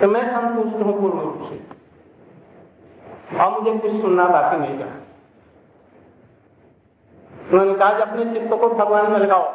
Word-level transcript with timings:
तो 0.00 0.08
मैं 0.08 0.20
संतुष्ट 0.26 0.76
हूँ 0.76 0.92
पूर्ण 0.92 1.20
रूप 1.20 1.40
से 1.42 1.56
और 3.38 3.50
मुझे 3.52 3.72
कुछ 3.78 4.00
सुनना 4.02 4.26
बाकी 4.28 4.58
नहीं 4.58 4.78
रहा 4.78 4.98
उन्होंने 7.50 7.74
कहा 7.74 7.88
अपने 8.04 8.24
चित्त 8.24 8.54
को 8.54 8.68
भगवान 8.70 9.10
में 9.12 9.18
लगाओ 9.18 9.48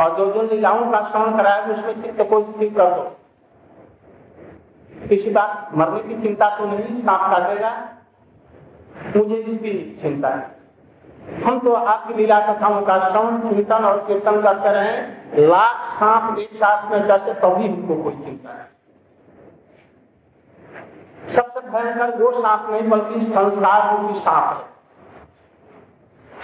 और 0.00 0.16
जो 0.16 0.26
जो 0.32 0.42
लीलाओं 0.44 0.90
का 0.92 1.00
श्रवण 1.08 1.36
कराया 1.36 1.64
उसमें 1.68 2.02
चित्त 2.02 2.22
को 2.30 2.40
स्थिर 2.42 2.72
कर 2.74 2.94
दो 2.94 3.19
किसी 5.10 5.30
बात, 5.30 5.70
मरने 5.74 6.00
की 6.04 6.22
चिंता 6.22 6.48
तो 6.56 6.64
नहीं 6.66 7.02
सांप 7.02 7.20
काटेगा 7.30 7.70
मुझे 9.16 9.36
इसकी 9.36 9.72
चिंता 10.02 10.28
है 10.28 10.42
हम 11.44 11.58
तो 11.60 11.72
आपकी 11.72 12.14
लीला 12.14 12.38
कथाओं 12.42 12.80
का 12.82 12.98
श्रवण, 13.00 13.38
चिंतन 13.40 13.84
और 13.84 13.98
कीर्तन 14.06 14.40
करते 14.40 14.72
रहे। 14.72 15.46
लाख 15.46 15.76
सांप 15.94 16.38
एक 16.38 16.52
साथ 16.54 16.90
में 16.90 17.06
जैसे 17.08 17.34
तभी 17.34 17.66
हमको 17.66 17.94
कोई 18.02 18.14
चिंता 18.14 18.52
है 18.52 18.68
सबसे 21.34 21.60
भयंकर 21.68 22.16
वो 22.18 22.30
सांप 22.32 22.70
नहीं, 22.70 22.88
बल्कि 22.90 23.20
संसार 23.26 23.80
रूपी 23.90 24.20
सांप 24.20 24.46
है। 24.46 24.62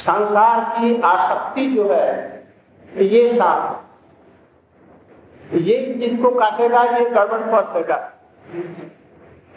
संसार 0.01 0.61
की 0.73 1.01
आसक्ति 1.05 1.64
जो 1.70 1.84
है, 1.92 2.09
ये 3.05 3.33
सांप 3.39 3.83
ये 5.55 5.77
जिसको 5.98 6.30
काटेगा? 6.30 6.83
ये 6.83 7.05
गड़बड़ 7.06 7.41
पहुंचेगा 7.42 7.97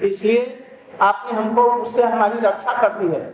इसलिए 0.02 0.66
आपने 1.02 1.32
हमको, 1.32 1.64
उससे 1.64 2.04
हमारी 2.04 2.40
रक्षा 2.40 2.82
कर 2.82 2.90
दी 2.90 3.08
है। 3.08 3.32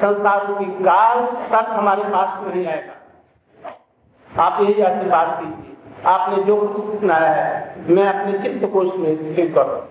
संसार 0.00 0.46
की 0.58 0.64
काल 0.64 1.26
तक 1.26 1.66
हमारे 1.70 2.02
पास 2.02 2.54
नहीं 2.54 2.66
आएगा। 2.66 2.92
आप 4.44 4.62
यही 4.62 4.82
आशीर्वाद 4.82 5.40
कीजिए। 5.40 5.76
आपने 6.06 6.42
जो 6.42 6.56
कुछ 6.56 7.00
सुनाया 7.00 7.32
है, 7.32 7.74
मैं 7.90 8.08
अपने 8.08 8.38
चित्त 8.38 8.72
को 8.72 8.80
उसमें 8.80 9.16
स्थिर 9.16 9.54
करो। 9.54 9.86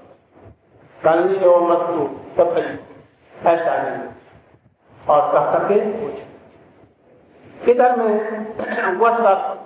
और 1.49 1.61
मस्तु 1.61 2.19
तथई 2.39 2.79
ऐसा 3.45 3.83
नहीं। 3.83 4.09
और 5.09 5.31
कह 5.33 5.59
सके 5.59 5.99
इधर 7.71 7.95
में 7.95 8.15
वह 8.95 9.17
सब 9.17 9.65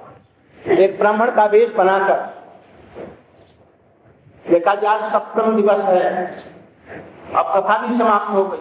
एक 0.68 1.00
ब्राह्मण 1.00 1.32
का 1.32 1.46
वेश 1.46 1.74
बनाकर 1.74 2.33
देखा 4.54 4.76
जाए 4.76 5.10
सप्तम 5.10 5.56
दिवस 5.56 5.80
है। 5.80 6.26
अब 7.36 7.46
कथा 7.56 7.78
भी 7.78 7.98
समाप्त 8.00 8.30
हो 8.30 8.44
गई। 8.44 8.58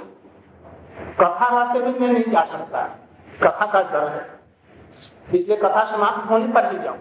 कथा 1.21 1.49
रास्ते 1.49 1.79
में 1.79 2.01
मैं 2.01 2.09
नहीं 2.09 2.33
जा 2.33 2.45
सकता। 2.53 2.83
कथा 3.43 3.67
का 3.67 3.83
डर 3.83 4.09
है। 4.09 4.27
इसलिए 5.41 5.57
कथा 5.57 5.85
समाप्त 5.85 6.31
होने 6.31 6.47
पर 6.47 6.73
ही 6.73 6.79
जाऊँ। 6.79 6.99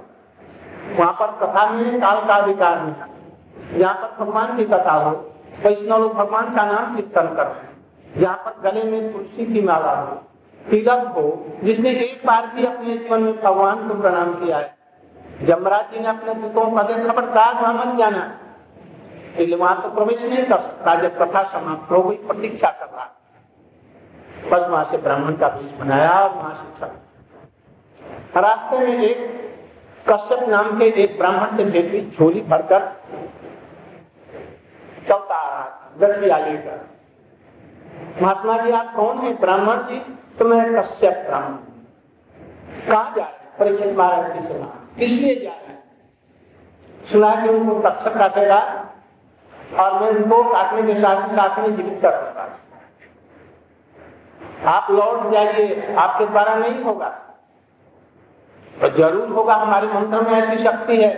वहाँ 0.97 1.13
पर 1.13 1.27
कथा 1.27 1.69
में 1.69 2.01
काल 2.01 2.25
का 2.25 2.35
अधिकार 2.35 2.81
नहीं 2.81 3.79
जहाँ 3.79 3.93
पर 3.93 4.25
भगवान 4.25 4.57
की 4.57 4.65
कथा 4.65 4.91
हो, 4.91 5.11
वैष्णव 5.63 5.99
लोग 5.99 6.13
भगवान 6.13 6.53
का 6.53 6.65
नाम 6.65 6.95
कीर्तन 6.95 7.27
कर 7.27 7.71
जहाँ 8.17 8.35
पर 8.35 8.71
गले 8.71 8.83
में 8.83 9.13
तुलसी 9.13 9.53
की 9.53 9.61
माला 9.61 9.91
हो, 9.91 10.15
तिलक 10.69 11.13
हो, 11.15 11.45
जिसने 11.63 11.89
एक 11.89 12.21
बार 12.25 12.47
भी 12.47 12.65
अपने 12.65 12.97
जीवन 12.97 13.23
में 13.23 13.41
भगवान 13.41 13.87
को 13.87 14.01
प्रणाम 14.01 14.33
किया 14.33 14.57
है। 14.57 14.75
जमराज 15.43 15.91
जी 15.93 15.99
ने 15.99 16.07
अपने 16.07 16.33
दूतों 16.33 16.71
का 16.71 16.83
खबरदार 16.83 17.53
वहाँ 17.53 17.95
जाना 17.97 18.31
इसलिए 19.31 19.55
वहाँ 19.55 19.81
तो 19.81 19.89
प्रवेश 19.89 20.21
नहीं 20.21 20.43
कर 20.45 20.59
सकता, 20.59 20.95
जब 21.01 21.17
कथा 21.17 21.43
समाप्त 21.51 21.91
हो 21.91 22.01
गई, 22.03 22.15
प्रतीक्षा 22.27 22.69
कर 22.71 22.85
रहा 22.87 23.05
बस 24.43 24.67
वहाँ 24.69 24.83
से 24.91 24.97
ब्राह्मण 24.97 25.35
का 25.37 25.47
बीज 25.49 25.71
बनाया 25.79 26.11
और 26.11 26.29
वहाँ 26.31 26.53
से 26.55 26.79
चल। 26.79 28.41
रास्ते 28.41 28.77
में 28.77 29.03
एक 29.03 29.19
कश्यप 30.05 30.47
नाम 30.49 30.77
के 30.79 30.85
एक 31.03 31.17
ब्राह्मण 31.17 31.57
से 31.57 31.63
बेटी 31.71 31.99
झोली 32.09 32.41
भरकर 32.43 32.87
चलता 35.07 35.35
आ 35.35 35.49
रहा 35.49 35.63
था 35.63 36.07
गठिया 36.07 36.37
लेकर। 36.37 36.79
महात्मा 38.21 38.57
जी, 38.57 38.71
आप 38.71 38.93
कौन 38.95 39.17
है? 39.17 39.33
ब्राह्मण 39.39 39.77
जी 39.89 39.99
तो 40.39 40.45
मैं 40.45 40.63
कश्यप 40.75 41.25
ब्राह्मण। 41.27 41.57
कहा 42.87 43.03
जा 43.17 43.23
रहे 43.23 43.57
परीक्षित 43.59 43.97
महाराज 43.97 44.31
की 44.33 44.47
सुना 44.47 44.67
किस 44.97 45.11
लिए 45.11 45.35
जा 45.35 45.51
रहे 45.51 47.09
सुना 47.11 47.35
कि 47.35 47.49
उनको 47.49 47.79
तक्षक 47.81 48.17
काटेगा 48.17 48.59
और 49.73 49.99
मैं 50.01 50.09
उनको 50.09 50.43
काटने 50.43 50.81
के 50.83 50.99
साथ 51.01 51.29
ही 51.29 51.35
साथ 51.35 51.59
में 51.59 51.75
जीवित 51.75 52.01
कर 52.01 52.11
सकता 52.11 52.41
आप 54.67 54.87
लौट 54.91 55.31
जाइए, 55.31 55.95
आपके 55.95 56.25
द्वारा 56.25 56.55
नहीं 56.55 56.83
होगा। 56.83 57.07
तो 58.73 58.89
ज़रूर 58.89 59.29
होगा, 59.29 59.55
हमारे 59.55 59.87
मंत्र 59.87 60.21
में 60.21 60.31
ऐसी 60.33 60.63
शक्ति 60.63 60.97
है। 60.97 61.09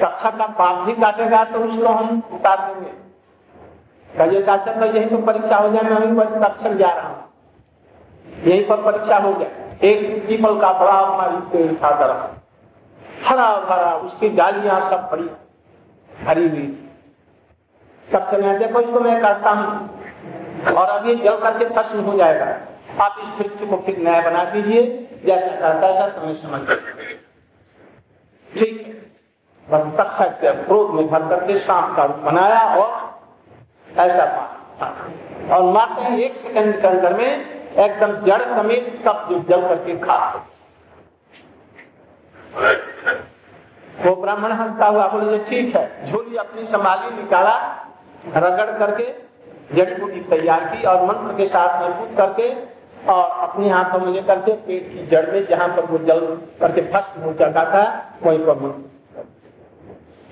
कक्षा 0.00 0.30
का 0.30 0.46
पाप 0.46 0.76
भी 0.78 0.92
काटेगा 0.92 1.44
तो 1.44 1.58
उसको 1.58 1.88
हम 1.88 2.22
उतार 2.32 2.58
देंगे। 2.66 2.90
कहिए 4.10 4.42
काशक 4.42 4.78
तो 4.80 4.86
यही 4.86 5.06
तो 5.06 5.18
परीक्षा 5.22 5.56
हो 5.56 5.68
जाए, 5.68 5.82
मैं 5.82 6.12
वही 6.12 6.40
कक्षक 6.40 6.72
जा 6.72 6.90
रहा 6.92 7.08
हूँ। 7.08 7.24
यही 8.44 8.64
पर 8.64 8.82
परीक्षा 8.82 9.18
हो 9.18 9.32
गया। 9.32 9.48
एक 9.84 10.26
पीपल 10.28 10.60
का 10.60 10.72
बड़ा 10.72 10.92
हमारी 10.92 11.36
पेड़ 11.50 11.72
था 11.74 11.88
हरा 13.24 13.48
भरा, 13.60 13.94
उसकी 13.94 14.28
डालियाँ 14.28 14.80
सब 14.90 15.08
बड़ी 15.12 15.30
हरी 16.10 16.48
हुई 16.48 16.87
सबसे 18.12 18.36
मैं 18.38 18.58
देखो 18.58 18.80
इसको 18.80 19.00
मैं 19.00 19.20
करता 19.22 19.50
हूँ। 19.50 20.74
और 20.74 21.06
ये 21.08 21.14
जल 21.16 21.36
करके 21.40 21.64
प्रश्न 21.74 22.04
हो 22.04 22.16
जाएगा, 22.18 22.46
आप 23.04 23.16
इस 23.20 23.38
वृक्ष 23.38 23.68
को 23.70 23.76
फिर 23.86 23.98
नया 23.98 24.20
बना 24.22 24.44
दीजिए। 24.44 24.82
जैसा 25.24 25.52
करता 25.60 25.86
है 25.94 26.10
तुम्हें 26.10 26.36
समझ 26.42 26.60
ठीक 28.50 28.86
क्रोध 29.68 30.90
में 30.90 31.06
भर 31.08 31.22
करके 31.28 31.58
सांप 31.58 31.96
का 31.96 32.04
रूप 32.04 32.16
बनाया 32.24 32.60
और 32.74 32.90
ऐसा 33.98 34.24
और 35.52 35.64
मात्र 35.72 36.12
एक 36.14 36.36
सेकंड 36.36 36.80
के 36.80 36.86
अंदर 36.88 37.14
में 37.14 37.26
एकदम 37.26 38.12
जड़ 38.26 38.40
समेत 38.54 38.86
सब 39.04 39.16
जल 39.48 39.66
करके 39.68 39.96
खा 39.98 40.16
वो 43.98 44.14
ब्राह्मण 44.16 44.52
हंसता 44.52 44.86
हुआ 44.86 45.06
बोले 45.08 45.38
ठीक 45.44 45.76
है। 45.76 46.10
झोली 46.10 46.36
अपनी 46.36 46.62
संभाली, 46.64 47.14
निकाला। 47.16 47.54
रगड़ 48.36 48.70
करके 48.78 49.04
जड़ी 49.74 49.94
बूटी 49.94 50.20
तैयार 50.30 50.64
की 50.64 50.82
और 50.86 51.04
मंत्र 51.04 51.36
के 51.36 51.46
साथ 51.48 51.82
मज़बूत 51.82 52.16
करके 52.16 52.48
और 53.12 53.24
अपने 53.42 53.68
हाथों 53.70 53.98
में 53.98 54.12
लेकर 54.12 54.40
के 54.40 54.52
पेट 54.66 54.88
की 54.92 55.06
जड़ 55.06 55.26
में 55.32 55.46
जहाँ 55.46 55.68
पर 55.68 55.84
वो 55.86 55.98
जल 56.06 56.20
करके 56.60 56.80
भस्म 56.92 57.22
हो 57.22 57.32
चुका 57.34 57.64
था, 57.64 57.84
वहीं 58.22 58.38
पर 58.38 58.56
मंत्र 58.56 58.86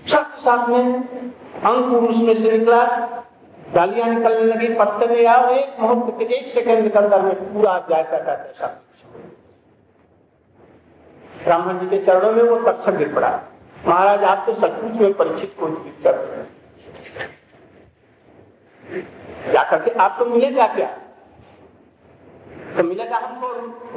सब 0.07 0.35
साथ 0.41 0.69
में 0.69 0.85
अंकुर 1.65 2.09
उसमें 2.11 2.35
से 2.35 2.51
निकला 2.51 2.83
गालियाँ 3.75 4.09
निकलने 4.09 4.43
लगी, 4.43 4.69
पत्ते 4.75 5.07
में 5.07 5.27
आओ, 5.27 5.49
एक 5.51 5.81
मुहूर्त 5.81 6.19
के 6.19 6.25
एक 6.37 6.53
सेकंड 6.55 6.93
के 6.93 6.99
अंदर 6.99 7.23
में 7.23 7.53
पूरा 7.53 7.79
जायका 7.91 8.19
का 8.19 8.35
सब। 8.61 8.81
ब्राह्मण 11.45 11.79
जी 11.79 11.87
के 11.87 11.99
चरणों 12.07 12.33
में 12.33 12.43
वो 12.43 12.57
तक्षक 12.63 12.97
गिर 12.99 13.15
पड़ा। 13.15 13.31
महाराज 13.87 14.25
आप 14.25 14.45
तो 14.47 14.55
सचमुच 14.55 15.01
में 15.01 15.13
परीक्षित 15.13 15.55
को 15.61 15.67
कर 16.05 16.15
रहे 16.15 16.37
हैं। 16.37 16.56
क्या 18.89 19.63
करके 19.63 19.91
आपको 19.93 20.25
तो 20.25 20.31
मिलेगा 20.31 20.67
क्या? 20.67 20.87
तो 22.77 22.83
मिलेगा 22.83 23.17
हमको, 23.17 23.49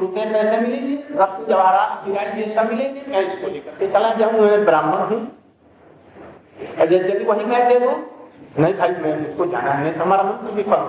रुपये 0.01 0.25
पैसे 0.25 0.57
मिलेंगे 0.57 0.95
रक्त 1.13 1.49
जवाहरात 1.49 2.07
ये 2.37 2.53
सब 2.55 2.69
मिलेंगे, 2.69 3.01
मैं 3.07 3.21
इसको 3.23 3.47
लेकर 3.47 3.71
के 3.71 3.91
चला 3.93 4.13
जाऊँ 4.13 4.33
मैं 4.33 4.65
ब्राह्मण 4.65 5.01
हूँ। 5.09 5.21
यदि 6.79 7.23
वही 7.25 7.45
मैं 7.45 7.67
दे 7.69 7.79
दू? 7.79 7.91
नहीं 8.59 8.73
भाई, 8.73 8.89
मैं 8.89 9.29
इसको 9.29 9.45
जाना 9.45 9.71
है 9.73 9.93
तो 9.93 10.03
हमारा 10.03 10.23
मंत्र 10.23 10.51
भी 10.51 10.63
पढ़ 10.63 10.83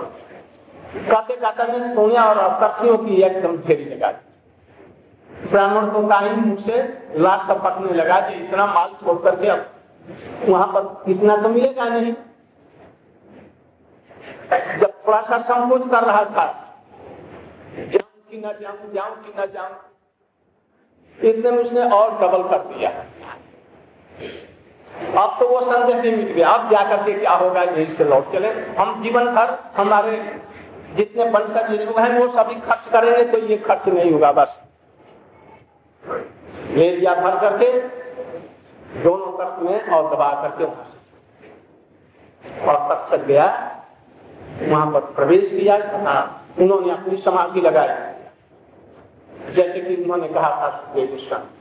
कहते 0.91 1.35
कहते 1.35 1.63
मैं 1.71 1.93
सोनिया 1.95 2.23
और 2.23 2.37
कथियों 2.63 2.97
की 2.97 3.21
एकदम 3.23 3.57
फेरी 3.57 3.85
लगा 3.85 4.11
दी? 4.11 5.49
ब्राह्मण 5.51 5.85
को 5.91 6.07
कहीं 6.07 6.31
मुँह 6.31 6.61
से 6.61 6.81
लाश 7.19 7.47
टपकने 7.49 7.93
लगा 7.93 8.19
कि 8.21 8.33
इतना 8.35 8.65
माल 8.65 8.89
छोड़ 9.03 9.17
करके 9.21 9.47
अब 9.47 9.65
वहाँ 10.47 10.67
पर 10.67 11.11
इतना 11.11 11.37
तो 11.37 11.49
मिलेगा 11.49 11.85
नहीं। 11.89 12.13
जब 14.51 14.91
थोड़ा 15.07 15.21
सा 15.21 15.37
संकोच 15.41 15.89
कर 15.91 16.03
रहा 16.03 16.23
था, 16.27 16.45
जाऊँ 17.77 18.29
कि 18.29 18.37
न 18.37 18.51
जाऊँ 18.61 18.93
जाऊँ 18.93 19.15
कि 19.21 19.33
न 19.37 19.45
जाऊँ 19.53 19.75
एकदम 21.19 21.57
उसने 21.57 21.83
और 21.89 22.11
डबल 22.19 22.43
कर 22.49 22.63
दिया। 22.65 22.89
अब 25.23 25.35
तो 25.39 25.47
वो 25.47 25.59
संदेह 25.61 26.01
नहीं 26.01 26.15
मिट 26.17 26.35
गया। 26.35 26.49
अब 26.49 26.69
जाकर 26.71 27.03
के 27.03 27.13
क्या 27.19 27.33
होगा? 27.33 27.61
यही 27.63 27.95
से 27.95 28.03
लौट 28.03 28.31
चले। 28.33 28.49
हम 28.77 29.01
जीवन 29.03 29.25
भर 29.35 29.57
हमारे 29.77 30.17
जितने 30.95 31.23
वंशज 31.29 31.71
लोग 31.71 31.99
हैं, 31.99 32.19
वो 32.19 32.27
सभी 32.33 32.55
खर्च 32.61 32.91
करेंगे 32.91 33.23
तो 33.31 33.37
ये 33.47 33.57
खर्च 33.57 33.87
नहीं 33.87 34.11
होगा 34.11 34.31
बस। 34.31 34.57
ले 36.69 36.89
लिया 36.95 37.13
भर 37.15 37.39
करके 37.39 37.67
दोनों 39.03 39.31
कर्त 39.37 39.59
में 39.59 39.87
और 39.87 40.15
दबा 40.15 40.31
करके 40.41 40.65
और 42.65 42.77
तक 43.11 43.25
गया। 43.25 43.47
वहाँ 44.61 44.87
पर 44.91 44.99
प्रवेश 45.15 45.49
किया 45.49 45.75
उन्होंने 46.59 46.91
अपनी 46.91 47.17
समाधि 47.17 47.61
लगाई। 47.61 47.87
जैसे 49.55 49.79
कि 49.79 49.95
उन्होंने 49.95 50.27
कहा 50.29 50.49
था 50.51 50.69
गोस्वामी 50.95 51.59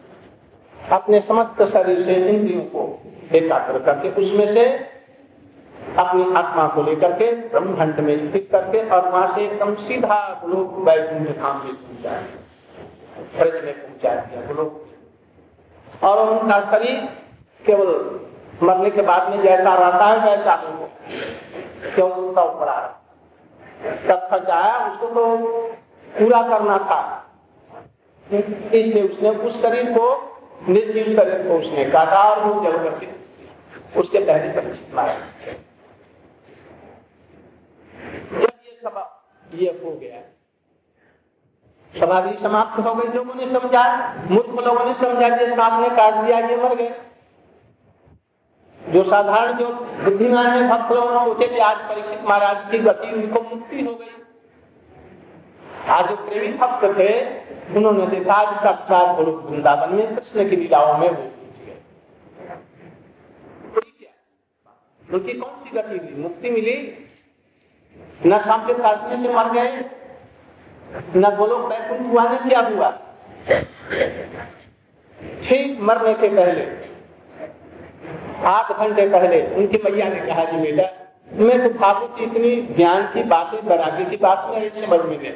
अपने 0.92 1.20
समस्त 1.20 1.62
शरीर 1.72 2.04
से 2.04 2.14
इंद्रियों 2.28 2.62
को 2.64 2.82
एकाग्र 3.34 3.78
करके, 3.78 4.08
उसमें 4.20 4.54
से 4.54 4.64
अपनी 5.98 6.22
आत्मा 6.36 6.66
को 6.66 6.82
लेकर 6.82 7.12
के, 7.12 7.30
ब्रह्मंड 7.48 8.00
में 8.00 8.14
स्थित 8.20 8.48
करके 8.52 8.78
और 8.88 9.08
वहाँ 9.08 9.28
से 9.36 9.44
एकदम 9.44 9.74
सीधा 9.82 10.18
लोग 10.46 10.64
वैकुंठ 10.88 11.28
धाम 11.38 11.56
में 11.64 11.74
पहुँचा 11.74 12.12
ब्रज 13.36 13.64
में 13.64 13.74
पहुँचा 13.74 14.14
दिया 14.14 14.40
लोग 14.52 16.04
और 16.04 16.16
उनका 16.28 16.60
शरीर 16.70 16.96
केवल 17.64 17.88
मरने 18.62 18.90
के 18.90 19.02
बाद 19.02 19.30
में 19.30 19.42
जैसा 19.42 19.74
रहता 19.74 20.06
है, 20.06 20.16
वैसा 20.26 20.54
क्यों 21.84 22.10
उसका 22.10 22.42
ऊपर 22.44 22.68
तब 24.08 24.26
खर्चाया 24.30 24.74
उसको 24.86 25.06
तो 25.08 25.22
पूरा 26.08 26.40
करना 26.48 26.76
था। 26.80 27.00
इसलिए 28.26 29.02
उसने 29.02 29.30
उस 29.46 29.54
शरीर 29.62 29.86
को, 29.92 30.04
निर्जीव 30.68 31.06
शरीर 31.16 31.46
को 31.48 31.58
उसने 31.58 31.84
काटा 31.90 32.22
और 32.24 32.44
वो 32.44 32.50
जल 32.64 32.76
करके 32.78 33.06
उसके 34.00 34.18
पहले 34.18 34.52
परीक्षित 34.52 34.94
मारा 34.94 35.14
जब 38.34 38.52
ये 38.66 38.78
सभा 38.84 39.04
ये 39.54 39.70
हो 39.84 39.90
गया। 39.92 40.20
भी 42.20 42.32
समाप्त 42.42 42.76
हो 42.78 42.94
गई, 42.94 43.08
लोगों 43.08 43.34
ने 43.34 43.46
समझा 43.52 43.84
मूर्ख 44.30 44.64
लोगों 44.66 44.84
ने 44.84 44.92
समझा 44.94 45.28
कि 45.36 45.46
सांप 45.46 45.80
ने 45.80 45.88
काट 45.96 46.14
दिया, 46.24 46.38
ये 46.40 46.56
मर 46.56 46.74
गए। 46.74 46.90
जो 48.92 49.02
साधारण 49.02 49.52
जो 49.52 49.66
बुद्धिमान 50.04 50.46
है, 50.46 50.68
भक्त 50.68 50.92
लोग 50.92 51.10
सोचे 51.24 51.46
कि 51.48 51.58
आज 51.58 51.76
परीक्षित 51.88 52.24
महाराज 52.24 52.70
की 52.70 52.78
गति 52.78 53.10
उनको 53.12 53.40
मुक्ति 53.40 53.80
हो 53.80 53.94
गई। 53.94 54.14
आज 55.88 56.08
जो 56.08 56.16
प्रेमी 56.16 56.48
भक्त 56.58 56.84
थे, 56.98 57.10
उन्होंने 57.76 58.06
देखा 58.06 58.34
आज 58.34 58.56
साक्षात 58.64 59.16
गुरु 59.16 59.32
वृंदावन 59.32 59.94
में 59.94 60.16
कृष्ण 60.16 60.48
की 60.50 60.56
लीलाओं 60.56 60.98
में 60.98 61.08
वो 61.10 61.28
उनकी 65.14 65.32
कौन 65.32 65.50
सी 65.50 65.70
गति 65.70 65.98
हुई? 65.98 66.22
मुक्ति 66.22 66.50
मिली? 66.50 66.76
न 68.26 68.38
शाम 68.38 68.66
के 68.66 68.74
काटने 68.74 69.22
से 69.22 69.34
मर 69.34 69.52
गए, 69.52 69.70
न 71.16 71.30
बोलो 71.36 71.58
बैकुंठ 71.58 72.12
हुआ, 72.12 72.28
ने 72.28 72.38
क्या 72.48 72.60
हुआ? 72.60 72.90
ठीक 75.42 75.80
मरने 75.80 76.14
के 76.14 76.28
पहले 76.28 76.79
आठ 78.46 78.72
घंटे 78.72 79.06
पहले 79.08 79.42
उनकी 79.56 79.78
मैया 79.84 80.08
ने 80.08 80.20
कहा, 80.26 80.44
जी 80.44 80.56
बेटा, 80.58 80.88
मैं 81.32 81.62
तो 81.62 81.78
भावुक 81.78 82.20
इतनी 82.20 82.50
ज्ञान 82.76 83.06
की 83.06 83.22
बातें 83.22 83.64
बरागी 83.66 84.04
की 84.04 84.16
बात 84.16 84.46
में 84.50 84.62
इससे 84.62 84.86
बड़ 84.86 85.02
मिले 85.02 85.30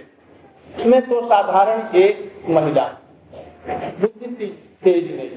मैं 0.86 1.00
तो 1.02 1.20
साधारण 1.28 1.96
एक 1.96 2.46
महिला 2.50 2.84
बुद्धि 4.00 4.46
तेज 4.84 5.04
नहीं 5.16 5.28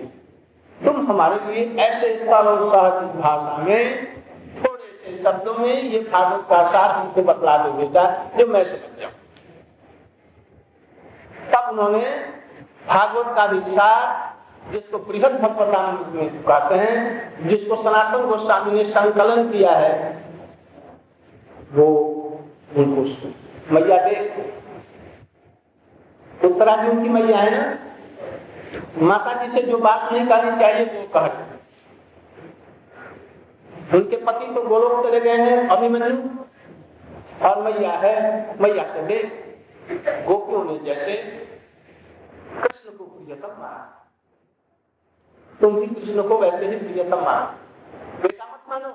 तुम 0.78 0.96
हमारे 1.08 1.38
लिए 1.46 1.66
ऐसे 1.80 2.16
सरल 2.18 2.64
भाषा 2.66 3.58
में, 3.58 3.84
थोड़े 4.58 4.88
से 5.04 5.18
शब्दों 5.24 5.54
में 5.54 5.84
ये 5.84 6.00
भागवत 6.02 6.46
का 6.50 6.62
साथ 6.72 6.94
हमको 6.94 7.22
बतला 7.24 7.58
दो 7.58 7.72
बेटा, 7.74 8.04
जो 8.38 8.48
मैं 8.48 8.64
समझ 8.66 9.00
जाऊँ। 9.02 9.12
तब 11.52 11.70
उन्होंने 11.72 12.02
भागवत 12.88 13.36
का 13.36 13.46
विचार 13.46 14.36
जिसको 14.72 14.98
बृहद 14.98 15.32
भगवतान 15.32 15.98
कहते 16.48 16.76
हैं, 16.76 16.98
जिसको 17.48 17.76
सनातन 17.76 18.26
गोस्वामी 18.26 18.72
ने 18.72 18.90
संकलन 18.90 19.52
किया 19.52 19.72
है, 19.72 20.24
वो 21.74 21.88
उनको 22.78 23.02
मैया 23.74 23.98
देख। 24.08 24.54
उत्तराखंड 26.46 27.04
की 27.04 27.10
मैया 27.10 27.38
है 27.38 27.52
ना? 27.52 27.78
माता 29.02 29.34
जी 29.34 29.52
से 29.52 29.62
जो 29.68 29.78
बात 29.78 30.14
नहीं 30.14 30.28
करनी 30.28 30.60
चाहिए 30.60 30.86
वो 30.86 31.08
कह 31.08 31.48
उनके 33.96 34.18
पति 34.18 34.46
तो 34.56 34.62
गोलोक 34.62 35.08
चले 35.08 35.20
गए 35.20 35.38
हैं, 35.38 35.68
अभिमन्यु। 35.68 36.18
और 37.48 37.62
मैया 37.62 37.92
है, 37.92 38.14
मैया 38.62 38.84
से 38.84 39.02
देख। 39.02 39.44
गोपियों 40.28 40.64
ने 40.64 40.78
जैसे 40.80 41.14
कृष्ण 42.62 42.98
को 42.98 43.04
प्रियतम 43.04 43.48
माना 43.48 43.94
तुम 45.60 45.76
भी 45.76 45.86
कृष्ण 45.88 46.28
को 46.28 46.38
वैसे 46.38 46.66
ही 46.66 46.76
प्रियतम 46.78 47.24
मानो। 47.26 48.22
बेटा 48.22 48.46
मत 48.46 48.70
मानो। 48.70 48.90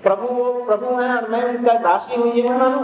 प्रभु 0.00 0.26
वो 0.28 0.64
प्रभु 0.64 0.94
है 0.94 1.08
और 1.16 1.28
मैं 1.28 1.42
उनका 1.44 1.74
दासी 1.80 2.16
हूँ, 2.16 2.32
ये 2.34 2.42
मानो। 2.50 2.82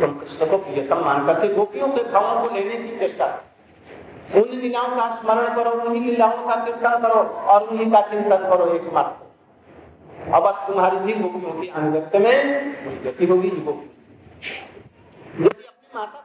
तुम 0.00 0.18
कृष्ण 0.18 0.46
को 0.46 0.56
प्रियतम 0.58 1.04
मान 1.04 1.26
करके 1.26 1.54
गोपियों 1.54 1.88
के 1.88 2.02
भावों 2.12 2.40
को 2.40 2.54
लेने 2.54 2.76
की 2.78 2.98
चेष्टा 2.98 3.26
उन 4.32 4.48
लीलाओं 4.50 4.90
का 4.90 5.06
स्मरण 5.16 5.54
करो, 5.54 5.70
उन्हीं 5.72 6.00
लीलाओं 6.02 6.46
का 6.46 6.54
कीर्तन 6.64 7.02
करो 7.02 7.20
और 7.46 7.68
उन्हीं 7.68 7.90
का 7.92 8.00
चिंतन 8.10 8.48
करो 8.48 8.74
एक 8.74 8.92
मात्र 8.94 10.32
अब 10.32 10.44
तुम्हारी 10.66 10.98
भी 10.98 11.14
गोपियों 11.14 11.52
की 11.52 11.68
अनुगत्य 11.70 12.18
में 12.18 12.34
गति 13.04 13.26
होगी 13.26 13.48
गोपी। 13.50 13.86
यदि 15.36 15.64
अपनी 15.64 15.88
माता 15.94 16.18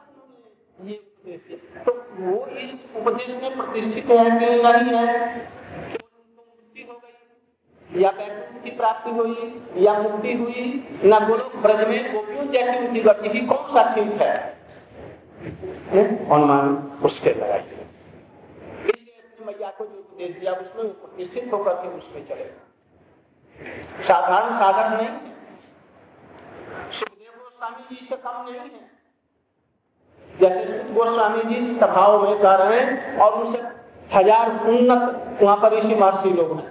ये 0.78 1.00
तो 1.36 2.06
वो 2.18 2.46
इस 2.46 2.96
उपदेश 2.96 3.42
में 3.42 3.56
प्रतिष्ठित 3.56 4.06
है 4.06 4.24
कि 4.24 4.46
नहीं? 4.46 4.96
है 4.96 5.48
हो 6.84 7.00
या 7.96 8.10
वैकुंठ 8.10 8.64
की 8.64 8.70
प्राप्ति 8.70 9.10
हुई? 9.10 9.62
या 9.76 9.92
मुक्ति 9.94 10.32
हुई? 10.32 10.88
न 11.04 11.26
गोलोक 11.26 11.56
ब्रज 11.56 11.88
में 11.88 12.14
गोपियों 12.14 12.46
जैसी 12.46 12.86
उनकी 12.86 13.00
गति 13.00 13.28
की 13.28 13.40
कौन 13.40 13.56
सा 13.56 13.94
ठीक 13.94 14.22
है? 14.22 14.58
अनुमान 16.30 17.00
उसके 17.04 17.34
लगाइए 17.34 17.84
मैया 19.46 19.70
को 19.70 19.86
जो 19.86 19.98
उपदेश 19.98 20.36
दिया 20.36 20.52
उसमें 20.52 21.00
प्रतिष्ठित 21.00 21.52
होकर 21.52 21.74
के 21.74 21.88
उसमें 21.88 22.28
चले। 22.28 22.44
साधारण 24.04 24.58
साधन 24.58 24.96
नहीं। 24.96 25.08
सुखदेव 26.90 27.32
गोस्वामी 27.42 27.96
जी 27.96 28.06
से 28.10 28.16
कम 28.16 28.46
नहीं 28.48 28.60
है। 28.60 28.97
जैसे 30.38 30.62
गोस्वामी 30.94 31.42
जी 31.44 31.58
सभाओं 31.80 32.18
में 32.20 32.38
कर 32.40 32.58
रहे 32.60 32.80
हैं 32.80 33.18
और 33.18 33.30
उनसे 33.34 33.60
हज़ार 34.10 34.50
उन्नत 34.68 35.40
वहाँ 35.42 35.56
पर 35.58 35.72
ऋषि 35.74 35.94
महर्षि 35.94 36.30
लोग 36.32 36.52
हैं। 36.56 36.68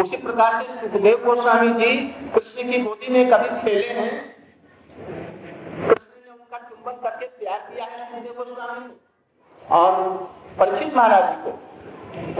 उसी 0.00 0.16
प्रकार 0.18 0.50
से 0.54 0.66
सुखदेव 0.80 1.24
गोस्वामी 1.24 1.70
जी 1.74 1.96
कृष्ण 2.34 2.70
की 2.70 2.78
गोदी 2.80 3.12
में 3.12 3.30
कभी 3.30 3.48
खेले 3.60 3.88
हैं। 3.90 4.10
कृष्ण 5.88 6.18
ने 6.18 6.32
उनका 6.32 6.58
चुंबन 6.58 7.00
करके 7.02 7.26
प्यार 7.38 7.58
किया 7.66 7.84
है 7.86 8.06
सुखदेव 8.06 8.44
गोस्वामी 8.44 8.86
और 9.62 9.90
परीक्षित 10.58 10.96
महाराज 10.96 11.24
जी 11.26 11.36
को। 11.42 11.50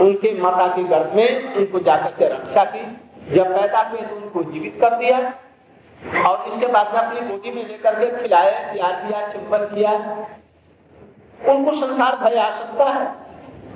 उनके 0.03 0.29
माता 0.41 0.67
के 0.67 0.83
गर्भ 0.85 1.15
में 1.15 1.55
उनको 1.55 1.79
जाकर 1.81 2.11
के 2.13 2.27
रक्षा 2.29 2.63
की। 2.67 2.85
जब 3.29 3.53
पैदा 3.55 3.81
हुए 3.81 4.01
तो 4.01 4.15
उनको 4.15 4.43
जीवित 4.43 4.77
कर 4.81 4.95
दिया। 4.97 5.17
और 5.99 6.49
इसके 6.49 6.67
बाद 6.67 6.93
में 6.93 7.01
अपनी 7.01 7.21
गोदी 7.21 7.51
में 7.51 7.67
लेकर 7.67 7.99
के 7.99 8.21
खिलाया, 8.21 8.73
प्यार 8.73 8.93
किया 8.93 9.27
चुंबन 9.33 9.65
किया। 9.65 9.91
उनको 11.53 11.71
संसार 11.71 12.15
भय 12.15 12.39
आ 12.39 12.49
सकता 12.59 12.85
है। 12.85 13.05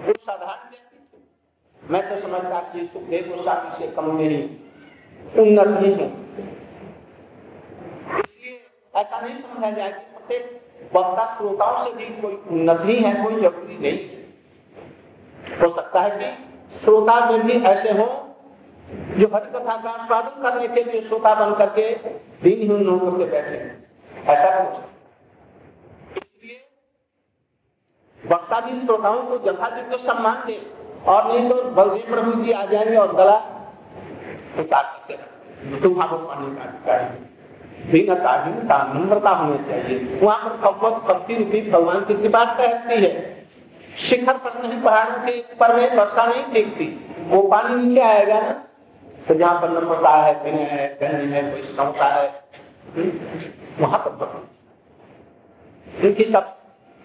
वो 0.06 0.14
साधारण 0.14 0.70
व्यक्ति 0.70 1.92
मैं 1.94 2.02
तो 2.10 2.28
समझता 2.28 2.60
कि 2.60 2.90
सुखदेव 2.94 3.36
गोस्वामी 3.36 3.70
से 3.80 3.92
कम 3.92 4.16
मेरी 4.16 4.38
उन्नत 5.40 5.68
है। 5.68 6.06
इसलिए 8.20 8.54
ऐसा 8.96 9.20
नहीं 9.20 9.36
समझा 9.36 9.70
जाए 9.72 9.90
कि 9.90 10.00
प्रत्येक 10.00 10.44
वक्ता 10.96 11.26
श्रोताओं 11.38 11.86
से 11.86 11.92
भी 11.94 12.06
कोई 12.22 12.34
उन्नति 12.52 12.96
है, 12.96 13.24
कोई 13.24 13.36
ज़रूरी 13.42 13.78
नहीं। 13.78 14.00
हो 15.58 15.76
सकता 15.76 16.02
है 16.02 16.10
कि 16.10 16.28
श्रोता 16.80 17.16
में 17.26 17.42
भी 17.42 17.54
ऐसे 17.54 17.92
हों 17.92 18.23
जो 19.14 19.28
हरि 19.34 19.50
कथा 19.52 19.76
का 19.78 19.92
स्वागत 20.06 20.36
करने 20.44 20.68
के 20.68 20.84
लिए 20.84 21.02
श्रोता 21.02 21.34
बन 21.36 21.54
करके 21.56 21.90
दिनहीन 22.44 22.88
होकर 22.88 23.18
के 23.18 23.26
बैठे 23.32 23.58
ऐसा 24.32 24.64
कुछ 24.64 26.18
इसलिए 26.18 26.58
वक्ता 28.24 28.60
भी 28.60 28.80
श्रोताओं 28.82 29.22
को 29.24 29.36
यथाचित 29.50 30.00
सम्मान 30.00 30.44
दे 30.48 30.58
और 31.08 31.28
नहीं 31.28 31.50
तो 31.50 31.56
बलदेव 31.72 32.16
प्रभु 32.16 32.44
जी 32.44 32.52
आ 32.52 32.66
जाएँगे 32.66 32.96
और 32.96 33.16
गला 33.16 33.38
उतार 34.60 34.84
सकते 34.84 35.14
पानी 35.74 36.56
का 36.56 36.64
अधिकारी 36.64 37.06
दीनता 37.92 38.34
हिंसा 38.44 38.78
नम्रता 38.94 39.30
होनी 39.30 39.58
चाहिए। 39.58 40.20
वहाँ 40.24 40.50
पर 40.50 40.58
भगवत 40.58 41.02
भक्ति 41.04 41.36
रूपी 41.36 41.62
भगवान 41.72 42.06
की 42.06 42.14
कृपा 42.14 42.44
कहती 42.54 43.02
है। 43.06 43.14
शिखर 44.10 44.38
पर 44.38 44.62
नहीं, 44.64 44.82
पहाड़ों 44.82 45.18
के 45.26 45.42
पर 45.56 45.76
में, 45.76 45.96
वर्षा 45.96 46.26
नहीं 46.26 46.44
देखती। 46.54 46.86
वो 47.28 47.42
पानी 47.42 47.76
नीचे 47.76 48.02
आएगा 48.02 48.40
ना? 48.42 48.64
तो 49.28 49.34
जहाँ 49.34 49.68
नम्रता 49.70 50.10
है 50.16 50.34
है 50.46 50.88
धन्य 51.00 51.36
है, 51.36 51.42
कोई 51.52 51.62
क्षमता 51.62 52.06
है। 52.06 52.28
वहाँ 53.80 54.00
पर 54.00 54.12
सब 56.32 56.46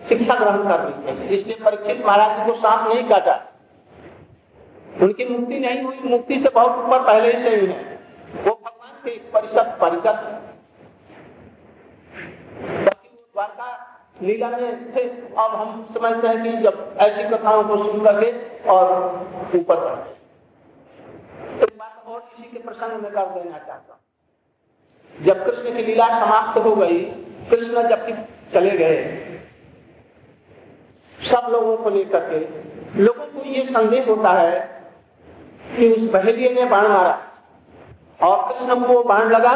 शिक्षा 0.01 0.35
ग्रहण 0.35 0.63
करनी 0.69 0.93
चाहिए 1.05 1.39
इसलिए 1.39 1.57
परीक्षित 1.65 2.05
महाराज 2.07 2.47
को 2.47 2.55
सांप 2.55 2.89
नहीं 2.89 3.09
काटा 3.09 3.35
उनकी 5.03 5.25
मुक्ति 5.25 5.59
नहीं 5.59 5.83
हुई, 5.83 5.99
मुक्ति 6.05 6.41
से 6.41 6.49
बहुत 6.49 6.85
ऊपर 6.85 7.03
पहले 7.05 7.33
ही 7.33 7.43
से 7.43 7.51
ही 7.57 7.67
है। 7.67 7.99
वो 8.37 8.53
भगवान 8.55 8.93
के 9.05 9.11
परिषद 9.33 9.77
परिषद। 9.81 10.17
लीला 14.23 14.49
में 14.49 14.95
थे। 14.95 15.03
अब 15.39 15.55
हम 15.55 15.87
समझते 15.95 16.29
हैं 16.29 16.43
कि 16.43 16.51
जब 16.63 16.97
ऐसी 17.01 17.29
कथाओं 17.29 17.63
को 17.65 17.77
सुन 17.77 18.05
करके 18.05 18.31
और 18.71 18.91
ऊपर 19.55 19.77
बात 19.77 20.18
प्रसंग 22.79 23.03
में 23.03 23.13
कर 23.13 23.27
देना 23.35 23.59
चाहता 23.59 23.93
हूँ। 23.93 25.25
जब 25.25 25.45
कृष्ण 25.45 25.75
की 25.77 25.83
लीला 25.83 26.09
समाप्त 26.19 26.59
हो 26.65 26.75
गई, 26.77 26.99
कृष्ण 27.51 27.89
जबकि 27.89 28.13
चले 28.55 28.77
गए, 28.77 28.99
सब 31.23 31.47
लोगों 31.51 31.77
को 31.77 31.91
लेकर 31.91 32.29
के, 32.29 32.39
लोगों 33.03 33.27
को 33.27 33.45
ये 33.45 33.65
संदेह 33.65 34.05
होता 34.09 34.33
है 34.33 34.61
कि 35.77 35.89
उस 35.93 36.11
बहेलिए 36.13 36.53
ने 36.55 36.65
बाण 36.65 36.89
मारा 36.89 37.19
और 38.23 38.49
कृष्ण 38.49 38.81
को 38.87 39.03
बाण 39.05 39.31
लगा 39.31 39.55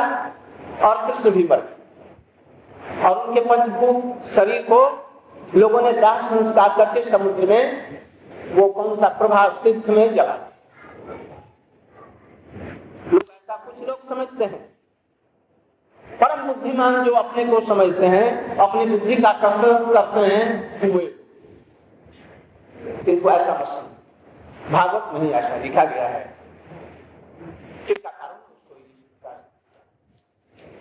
और 0.82 1.06
कृष्ण 1.06 1.30
भी 1.30 1.44
मर 1.44 1.62
और 3.06 3.18
उनके 3.18 3.40
पंचभूत 3.40 4.34
शरीर 4.34 4.62
को 4.62 4.80
लोगों 5.56 5.82
ने 5.82 5.92
दाह 5.92 6.28
संस्कार 6.28 6.76
करके 6.76 7.10
समुद्र 7.10 7.46
में 7.46 8.00
वो 8.54 8.68
कौन 8.68 8.96
सा 8.96 9.08
प्रभाव 9.08 9.62
सिद्ध 9.64 9.88
में 9.88 10.14
जला 10.14 10.38
लोग 13.12 13.22
ऐसा 13.22 13.56
लोग 13.86 14.08
समझते 14.08 14.44
हैं। 14.44 14.72
परम 16.18 16.46
बुद्धिमान 16.46 17.04
जो 17.04 17.12
अपने 17.12 17.44
को 17.44 17.60
समझते 17.60 18.06
हैं, 18.06 18.56
अपनी 18.56 18.86
बुद्धि 18.86 19.16
का 19.16 19.32
कसरत 19.32 19.94
करते 19.94 20.20
हैं 20.20 20.92
हुए 20.92 21.14
इनको 23.08 23.30
ऐसा 23.30 23.52
पसंद 23.52 23.92
भागवत 24.72 25.14
में 25.14 25.20
ही 25.20 25.30
ऐसा 25.30 25.56
लिखा 25.56 25.84
गया 25.84 26.08
है। 26.08 26.36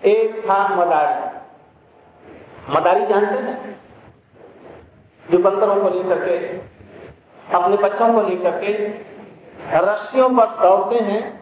एक 0.05 0.45
था 0.49 0.67
मदारी। 0.67 1.37
मदारी 2.75 3.05
जानते 3.05 3.43
हैं? 3.43 3.81
जो 5.31 5.37
बंदरों 5.37 5.75
को 5.75 5.89
लेकर 5.89 6.25
के, 6.25 6.37
अपने 7.53 7.77
बच्चों 7.77 8.13
को 8.13 8.21
लेकर 8.21 8.51
के, 8.51 8.87
रस्सियों 9.77 10.29
पर 10.29 10.61
दौड़ते 10.61 10.95
हैं 10.95 11.40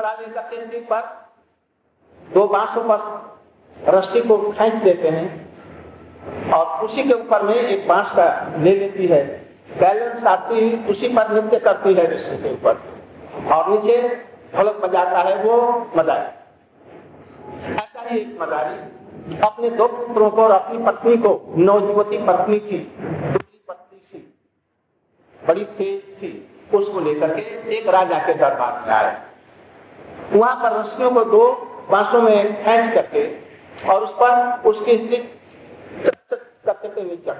खड़ा 0.00 0.12
लेकर 0.12 0.42
के 0.42 0.80
पर 0.80 1.00
दो 2.34 2.46
बांसों 2.48 2.82
पर 2.84 3.00
रस्सी 3.90 4.20
को 4.20 4.36
फेंक 4.52 4.74
देते 4.74 5.08
हैं 5.08 6.52
और 6.52 6.84
उसी 6.84 7.02
के 7.02 7.14
ऊपर 7.14 7.42
में 7.42 7.54
एक 7.54 7.88
बाँस 7.88 8.12
का 8.16 8.56
ले 8.58 8.74
लेती 8.76 9.06
है। 9.06 9.24
बैलेंस 9.80 10.24
आती 10.24 10.54
हुई 10.54 10.90
उसी 10.90 11.08
पर 11.08 11.30
नृत्य 11.32 11.58
करती 11.58 11.94
है 11.94 12.06
रस्सी 12.06 12.36
के 12.42 12.52
ऊपर। 12.52 12.80
और 13.54 13.70
नीचे 13.70 13.96
ढोलक 14.56 14.76
बजाता 14.76 15.18
है 15.18 15.36
वो 15.44 15.56
मदारी। 15.96 17.72
ऐसा 17.74 18.08
ही 18.08 18.18
एक 18.18 18.38
मदारी। 18.40 19.38
अपने 19.38 19.70
दो 19.70 19.86
पुत्रों 19.88 20.30
को 20.30 20.42
और 20.42 20.50
अपनी 20.50 20.84
पत्नी 20.86 21.16
को 21.16 21.54
नवजुवती 21.56 22.18
पत्नी 22.26 22.58
थी 22.60 22.78
दूसरी 22.98 23.64
पत्नी 23.68 23.98
थी 23.98 24.34
बड़ी 25.48 25.64
तेज 25.64 26.22
थी, 26.22 26.30
उसको 26.74 27.00
लेकर 27.00 27.34
के 27.34 27.42
एक 27.76 27.88
राजा 27.88 28.18
के 28.18 28.34
दरबार 28.34 28.84
में 28.86 28.94
आए। 28.94 29.29
वहाँ 30.32 30.54
पर 30.56 30.78
रस्सियों 30.78 31.10
को 31.10 31.24
दो 31.24 31.46
बांसों 31.90 32.22
में 32.22 32.64
फेंक 32.64 32.94
करके 32.94 33.22
और 33.88 34.04
उस 34.04 34.10
पर 34.10 34.68
उसकी 34.68 34.96
स्त्री 34.96 35.16
करते 36.66 37.00
हुए 37.00 37.16
चढ़ 37.16 37.38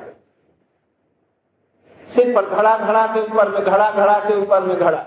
सिर 2.10 2.34
पर 2.34 2.48
घड़ा 2.50 2.76
घड़ा 2.78 3.06
के 3.06 3.20
ऊपर 3.20 3.48
में 3.48 3.64
घड़ा 3.64 3.90
घड़ा 3.90 4.18
के 4.18 4.36
ऊपर 4.36 4.62
में 4.62 4.76
घड़ा, 4.78 5.04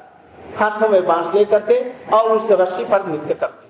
हाथों 0.58 0.90
में 0.90 1.06
बाँस 1.08 1.34
ले 1.36 1.46
करके 1.46 1.80
और 2.16 2.32
उस 2.32 2.52
रस्सी 2.52 2.86
पर 2.86 3.06
नृत्य 3.06 3.34
करते 3.34 3.62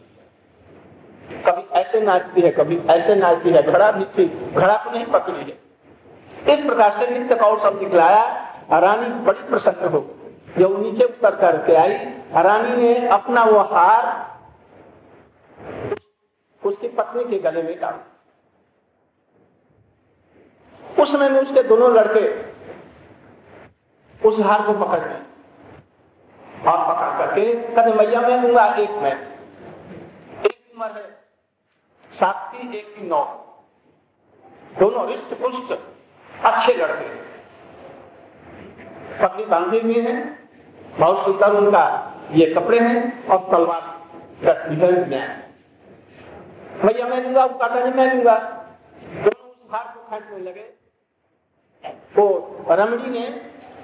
कभी 1.46 1.64
ऐसे 1.80 2.02
नाचती 2.02 2.42
है, 2.42 2.50
कभी 2.52 2.78
ऐसे 2.90 3.16
नाचती 3.16 3.50
है, 3.50 3.64
घड़ा 3.64 3.92
थी 3.92 4.26
घड़ा 4.56 4.76
को 4.78 4.92
नहीं 4.92 5.06
पकड़ी 5.06 5.40
है। 5.40 5.58
इस 6.54 6.66
प्रकार 6.66 6.92
से 6.92 7.08
नृत्य 7.08 7.36
का 7.36 7.46
और 7.46 7.60
सब 7.60 7.80
निकलाया, 7.82 8.24
रानी 8.74 9.08
बड़ी 9.26 9.48
प्रसन्न 9.50 9.88
हो 9.88 10.00
जब 10.58 10.82
नीचे 10.82 11.04
उतर 11.04 11.36
करके 11.36 11.76
आई 11.76 11.94
रानी 12.44 12.76
ने 12.78 13.08
अपना 13.08 13.44
वो 13.44 13.60
हार 13.60 14.34
उसकी 16.66 16.88
पत्नी 16.88 17.24
के 17.24 17.40
गले 17.40 17.64
में 17.64 17.80
डाल 17.80 18.00
उस 21.02 21.12
समय 21.12 21.30
में 21.30 21.42
उसके 21.42 21.64
दोनों 21.64 21.94
लड़के 21.96 22.54
उस 24.30 24.40
हार 24.40 24.62
को 24.62 24.74
पकड़ 24.74 25.00
लें 25.00 25.22
और 26.68 26.78
पकड़ 26.88 27.18
करके 27.18 27.54
कहते, 27.54 27.94
मैया, 27.94 28.22
मैं 28.22 28.42
दूँगा 28.42 28.66
एक 28.76 28.90
में। 28.90 29.12
एक 30.46 30.74
उम्र 30.76 30.92
है 30.92 31.10
सात 32.14 32.52
की 32.54 32.78
एक 32.78 32.96
की 32.96 33.08
नौ। 33.08 33.24
दोनों 34.80 35.08
रिष्ट 35.08 35.34
पुष्ट 35.34 35.72
अच्छे 36.44 36.74
लड़के। 36.74 37.10
पत्नी 39.24 39.46
बांधे 39.46 39.80
हुए 39.82 40.02
हैं। 40.02 40.43
बहुत 41.00 41.26
सुंदर 41.26 41.56
उनका 41.56 41.86
ये 42.32 42.46
कपड़े 42.54 42.80
हैं 42.80 43.28
और 43.28 43.38
तलवार 43.52 43.92
भैया, 46.82 47.06
मैं 47.08 47.24
दूँगा 47.24 47.46
काटा 47.48 47.80
नहीं 47.80 47.94
मैं 47.94 48.10
दूँगा। 48.12 48.36
दोनों 49.16 49.50
उस 49.50 49.72
हार 49.72 49.84
को 49.88 50.00
खेचने 50.12 50.40
लगे। 50.40 50.66
वो 52.18 52.26
रमणी 52.72 53.10
ने 53.10 53.26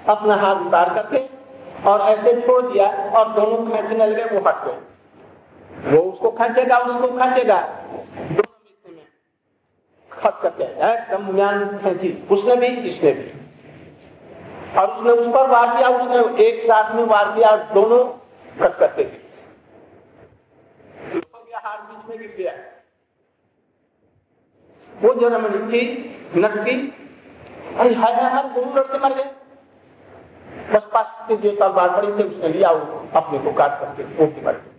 अपना 0.08 0.34
हाथ 0.36 0.66
उतार 0.66 0.94
करके 0.94 1.20
और 1.90 2.00
ऐसे 2.02 2.40
छोड़ 2.40 2.62
दिया 2.62 2.86
और 3.10 3.32
दोनों 3.34 3.58
खेचने 3.66 4.06
लगे, 4.06 4.24
वो 4.24 4.40
हट 4.48 4.64
गए। 4.64 4.78
वो 5.90 6.02
उसको 6.02 6.30
खेचेगा 6.30 6.78
उसको 6.78 7.08
खेचेगा। 7.18 7.60
दोनों 8.30 8.92
में 8.94 9.04
खत 10.10 10.38
करके 10.42 10.64
एकदम 10.90 11.22
उसने 12.30 12.56
भी, 12.56 12.66
इसने 12.90 13.12
भी। 13.12 13.39
और 14.78 14.86
उसने 14.86 15.12
उस 15.12 15.26
पर 15.34 15.46
वार 15.46 15.76
किया 15.76 15.88
उसने 15.88 16.44
एक 16.44 16.62
साथ 16.64 16.94
में 16.94 17.04
वार 17.04 17.32
किया 17.34 17.56
दोनों 17.74 18.04
कट 18.60 18.78
करते 18.78 19.04
थे। 19.04 19.28
हार 21.54 21.78
बीच 21.78 22.08
में 22.08 22.18
गिर 22.18 22.34
गया। 22.38 22.52
वो 25.02 25.14
जो 25.14 25.28
रमणी 25.28 25.58
थी 25.72 25.80
नटकी 26.36 26.74
अरे 27.78 27.94
हाय 27.94 28.12
हाय 28.14 28.42
दोनों 28.42 28.74
लड़के 28.76 28.98
मर 28.98 29.14
गए। 29.14 29.30
बस 30.72 30.84
पास 30.92 31.06
के 31.28 31.36
जो 31.36 31.50
तलवार 31.50 31.90
पड़ी 31.90 32.08
थे, 32.08 32.22
उसने 32.28 32.48
लिया, 32.48 32.70
वो 32.70 33.08
अपने 33.16 33.38
को 33.38 33.52
काट 33.52 33.80
करके 33.80 34.02
वो 34.04 34.26
भी 34.26 34.40
मर 34.46 34.52
गए। 34.52 34.70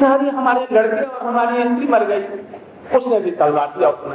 सारी 0.00 0.28
हमारे 0.28 0.66
लड़के 0.72 1.02
और 1.02 1.22
हमारी 1.22 1.62
स्त्री 1.62 1.88
मर 1.88 2.04
गई। 2.04 2.22
उसने 2.96 3.20
भी 3.20 3.30
तलवार 3.30 3.68
दिया 3.78 3.88
उसने 3.88 4.14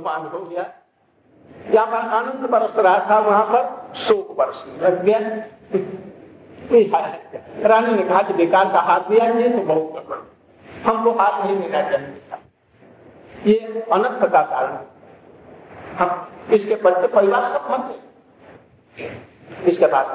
मान 0.00 0.26
हो 0.26 0.38
गया। 0.38 0.81
यहाँ 1.68 1.86
पर 1.86 2.08
आनंद 2.16 2.48
बरस 2.50 2.76
रहा 2.78 2.98
था, 3.10 3.18
वहाँ 3.20 3.44
पर 3.46 3.62
शोक 3.98 4.36
बरस 4.38 4.64
लग 4.82 5.02
गया। 5.04 5.18
रानी 7.64 7.92
ने 7.92 8.02
कहा 8.02 8.20
बेकार 8.36 8.66
का 8.72 8.80
हाथ 8.82 9.00
दिया, 9.08 9.24
ये 9.26 9.48
तो 9.48 9.62
बहुत 9.64 9.92
गड़बड़ 9.94 10.20
हमको 10.84 11.10
हाथ 11.14 11.44
नहीं 11.44 11.56
देना 11.58 11.80
चाहिए 11.90 12.10
ये 13.46 13.84
अनर्थ 13.92 14.22
का 14.22 14.42
कारण 14.44 14.72
हम 15.96 16.08
इसके 16.54 16.74
बच्चे 16.82 17.06
परिवार 17.10 17.42
सब 17.52 17.64
मत 17.70 17.84
इसके 19.68 19.86
बाद 19.88 20.06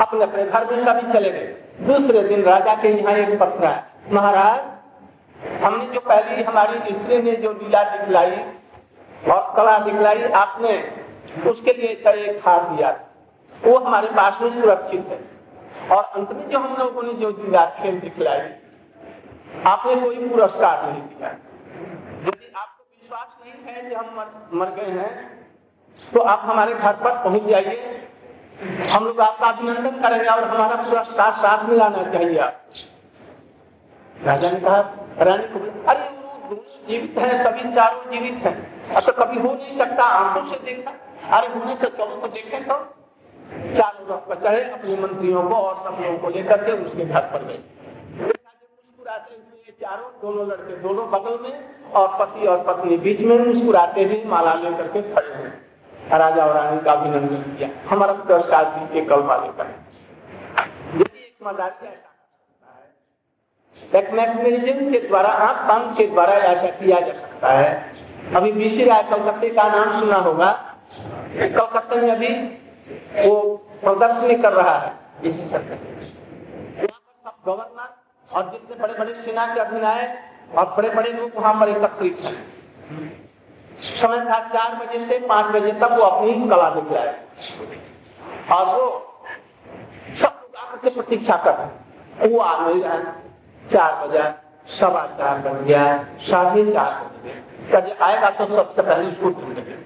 अपने 0.00 0.22
अपने 0.22 0.44
घर 0.44 0.64
में 0.66 0.84
सभी 0.84 1.12
चले 1.12 1.30
गए। 1.30 1.46
दूसरे 1.82 2.22
दिन 2.24 2.42
राजा 2.44 2.74
के 2.82 2.88
यहाँ 2.90 3.14
एक 3.14 3.38
पत्र 3.40 3.66
है 3.66 4.12
महाराज, 4.12 4.60
हमने 5.64 5.86
जो 5.86 6.00
पहली 6.02 6.42
हमारी 6.42 6.78
स्त्री 6.90 7.16
ने 7.22 7.34
जो 7.36 7.52
लीला 7.52 7.82
दिखलाई 7.86 8.30
और 9.24 9.52
कला 9.56 9.76
दिखलाई 9.80 10.22
आपने 10.36 10.72
उसके 11.50 11.72
लिए 11.72 11.90
एक 11.90 12.42
हाथ 12.46 12.68
दिया 12.70 12.90
वो 13.52 13.78
हमारे 13.78 14.08
पास 14.16 14.40
में 14.42 14.50
सुरक्षित 14.52 15.06
है। 15.08 15.18
और 15.90 16.02
अंत 16.16 16.32
में 16.32 16.48
जो 16.50 16.58
हम 16.58 16.76
लोगों 16.76 17.02
ने 17.02 17.12
जो 17.14 17.30
लीला 17.32 17.64
खेल 17.76 17.98
दिखलाई 18.00 18.40
आपने 19.66 19.94
कोई 19.96 20.28
पुरस्कार 20.28 20.82
नहीं 20.82 21.02
दिया। 21.02 21.28
यदि 21.28 22.52
आपको 22.54 22.82
विश्वास 22.84 23.28
नहीं 23.40 23.52
है 23.66 23.82
कि 23.82 23.94
हम 23.94 24.06
मर, 24.16 24.26
मर 24.54 24.70
गए 24.72 24.90
हैं 24.92 25.12
तो 26.02 26.20
आप 26.22 26.40
हमारे 26.44 26.74
घर 26.74 26.92
पर 27.04 27.22
पहुँच 27.24 27.44
जाइए। 27.44 28.00
हम 28.90 29.04
लोग 29.04 29.20
आपका 29.20 29.46
अभिनंदन 29.48 30.00
करेंगे 30.02 30.28
और 30.28 30.44
हमारा 30.44 30.76
पुरस्कार 30.82 31.32
साथ 31.38 31.64
मिलाना 31.68 32.02
चाहिए। 32.12 32.38
आप 32.38 32.60
राजा 34.16 34.50
ने 34.50 34.60
कहा 34.60 34.80
रानी 35.20 35.46
को 35.48 35.58
अरे 35.90 36.04
जीवित 36.84 37.18
है, 37.18 37.42
सभी 37.44 37.74
चारों 37.74 38.10
जीवित 38.10 38.44
हैं। 38.46 38.56
अब 38.90 39.02
तो 39.02 39.12
कभी 39.14 39.38
हो 39.38 39.52
नहीं 39.54 39.78
सकता, 39.78 40.04
आँखों 40.04 40.44
से 40.50 40.58
देखा। 40.64 40.90
अरे, 41.30 41.48
होने 41.48 41.74
से 41.74 41.88
चलो 41.88 42.16
तो 42.16 42.28
देखे 42.28 42.60
तो 42.62 42.76
चारों 43.74 44.06
रथ 44.08 44.28
पर 44.28 44.42
चढ़े, 44.42 44.62
अपने 44.70 44.96
मंत्रियों 44.98 45.42
को 45.48 45.54
और 45.56 45.74
सब 45.84 46.02
लोगों 46.02 46.18
को 46.18 46.28
लेकर 46.30 46.64
के 46.64 46.72
उसके 46.84 47.04
घर 47.04 47.20
पर 47.32 47.44
गए। 47.44 47.58
मुस्कुराते 48.14 49.34
हुए 49.34 49.72
चारों, 49.80 50.08
दोनों 50.22 50.46
लड़के 50.48 50.76
दोनों 50.82 51.10
बगल 51.10 51.38
में 51.42 51.92
और 51.92 52.08
पति 52.18 52.46
और 52.46 52.62
पत्नी 52.64 52.96
बीच 52.98 53.20
में 53.22 53.36
मुस्कुराते 53.38 54.04
हुए 54.04 54.22
माला 54.26 54.54
लेकर 54.60 54.88
के 54.88 55.02
खड़े 55.04 55.34
हैं 55.34 56.18
राजा 56.18 56.44
और 56.44 56.54
रानी 56.54 56.80
का 56.80 56.92
अभिनंदन 56.92 57.42
किया। 57.50 57.68
हमारा 57.88 58.12
पुरस्कार 58.14 58.64
दी 58.70 58.86
के 58.94 59.04
कल 59.06 59.22
वाले 59.24 59.48
का 59.52 59.64
यदि 59.64 61.18
एक 61.18 61.46
मज़ाक 61.46 61.78
ऐसा 61.84 62.13
मैकेनिज्म 63.94 64.90
के 64.92 65.08
द्वारा 65.08 65.28
आँख 65.28 65.68
बाँध 65.68 65.96
के 65.96 66.06
द्वारा 66.06 66.32
ऐसा 66.32 66.70
किया 66.70 67.00
जा 67.00 67.12
सकता 67.12 67.52
है। 67.52 67.92
अभी 68.36 68.52
बीसी 68.52 68.84
राय 68.84 69.02
कलकत्ते 69.02 69.48
का 69.48 69.68
नाम 69.68 70.00
सुना 70.00 70.16
होगा। 70.16 70.50
कलकत्ते 71.34 71.96
में 71.96 72.10
अभी 72.10 72.28
वो 73.28 73.56
प्रदर्शनी 73.82 74.34
कर 74.34 74.52
रहा 74.52 74.78
है। 74.78 74.92
इसी 75.24 75.48
सरकार। 75.48 75.78
गवर्नर 77.46 78.36
और 78.36 78.50
जितने 78.50 78.76
बड़े 78.76 78.94
बड़े 78.94 79.14
सेना 79.14 79.54
के 79.54 79.60
अधिनायक 79.60 80.58
और 80.58 80.64
बड़े 80.76 80.90
बड़े 80.90 81.12
लोग 81.12 81.30
वहाँ 81.36 81.60
पर 81.60 81.68
एकत्रित 81.68 82.18
हैं। 82.20 82.36
समय 83.74 84.20
था 84.20 84.40
चार 84.48 84.74
बजे 84.74 85.06
से 85.06 85.18
पाँच 85.18 85.46
बजे 85.46 85.72
तक 85.72 85.92
वो 85.92 86.02
अपनी 86.02 86.48
कला 86.48 86.70
दिख 86.70 86.92
रहा 86.92 88.56
और 88.56 88.66
वो 88.66 88.86
सब 90.20 90.40
लोग 90.42 90.56
आकर 90.56 90.76
के 90.76 90.90
प्रतीक्षा 90.90 91.36
कर 91.36 91.54
रहे 91.54 92.28
वो 92.28 92.40
आ 92.40 92.66
रहे 92.66 93.23
चार 93.72 94.06
बजा 94.06 94.24
सवा 94.70 95.06
चार 95.18 95.38
बज 95.38 95.62
गया 95.66 95.84
साढ़े 96.22 96.64
चार 96.72 96.92
बज 97.04 97.84
गए 97.84 97.96
आएगा 98.02 98.30
तो 98.30 98.46
सबसे 98.46 98.82
पहले 98.82 99.08
उसको 99.08 99.30
ढूंढेंगे 99.30 99.76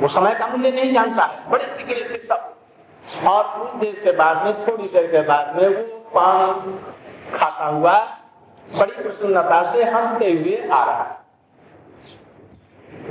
वो 0.00 0.08
समय 0.08 0.34
का 0.34 0.46
मूल्य 0.46 0.70
नहीं 0.70 0.92
जानता 0.94 1.24
है। 1.24 1.50
बड़े 1.50 1.66
निकले 1.76 2.02
थे 2.10 2.18
सब। 2.26 3.26
और 3.26 3.42
कुछ 3.48 3.80
देर 3.80 4.00
के 4.04 4.12
बाद 4.12 4.44
में, 4.44 4.66
थोड़ी 4.66 4.88
देर 4.88 5.06
के 5.10 5.20
बाद 5.20 5.56
में 5.56 5.68
वो 5.68 5.98
पान 6.10 6.78
खाता 7.38 7.66
हुआ 7.66 7.98
बड़ी 8.66 8.92
प्रसन्नता 8.92 9.60
से 9.72 9.84
हँसते 9.84 10.30
हुए 10.32 10.56
आ 10.68 10.84
रहा 10.84 11.02
है। 11.02 11.12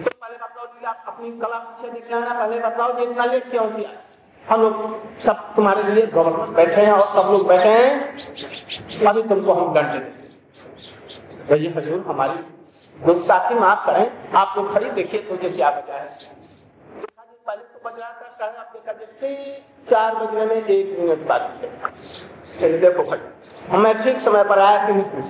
तो 0.03 0.09
पहले 0.11 0.35
बताओ 0.35 0.65
जी 0.65 0.85
आप 0.85 1.03
अपनी 1.07 1.31
कला 1.39 1.57
पीछे 1.59 1.91
देख 1.93 2.11
लेना 2.11 2.33
पहले 2.33 2.59
बताओ 2.59 2.93
जी 2.93 3.03
इतना 3.03 3.25
लेट 3.25 3.49
क्यों 3.51 3.67
किया? 3.69 3.91
हम 4.49 4.61
लोग 4.61 4.73
सब 5.23 5.43
तुम्हारे 5.55 5.83
लिए 5.85 6.05
गवर्नर 6.07 6.49
बैठे 6.55 6.81
हैं 6.81 6.91
और 6.91 7.05
सब 7.13 7.31
लोग 7.31 7.47
बैठे 7.47 7.69
हैं। 7.69 9.07
अभी 9.07 9.21
तुमको 9.23 9.53
हम 9.53 9.73
दंड 9.73 9.91
दें 9.93 10.03
तो 11.47 11.55
हजूर, 11.77 11.99
हमारी 12.07 12.37
गुस्साखी 12.95 13.55
माफ़ 13.55 13.85
करें। 13.85 14.31
आप 14.35 14.53
लोग 14.57 14.73
खड़ी 14.73 14.89
देखिए 14.91 15.21
तुझे 15.29 15.49
क्या 15.49 15.69
बचा 15.71 15.93
है 15.93 16.07
पहले 17.47 17.63
तो 17.63 17.79
बज 17.85 17.99
रहा 17.99 18.09
था 18.09 18.27
साढ़े 18.31 18.57
आप 18.57 18.69
देखा 18.73 18.93
देखते 18.93 19.29
चार 19.89 20.15
बजने 20.15 20.45
में 20.45 20.55
एक 20.55 20.99
मिनट 20.99 21.27
बाद 21.27 21.41
देखो 22.81 23.03
खड़ी। 23.03 23.71
हमें 23.71 24.03
ठीक 24.03 24.21
समय 24.21 24.43
पर 24.43 24.59
आया 24.59 24.85
कि 24.87 24.93
नहीं? 24.93 25.23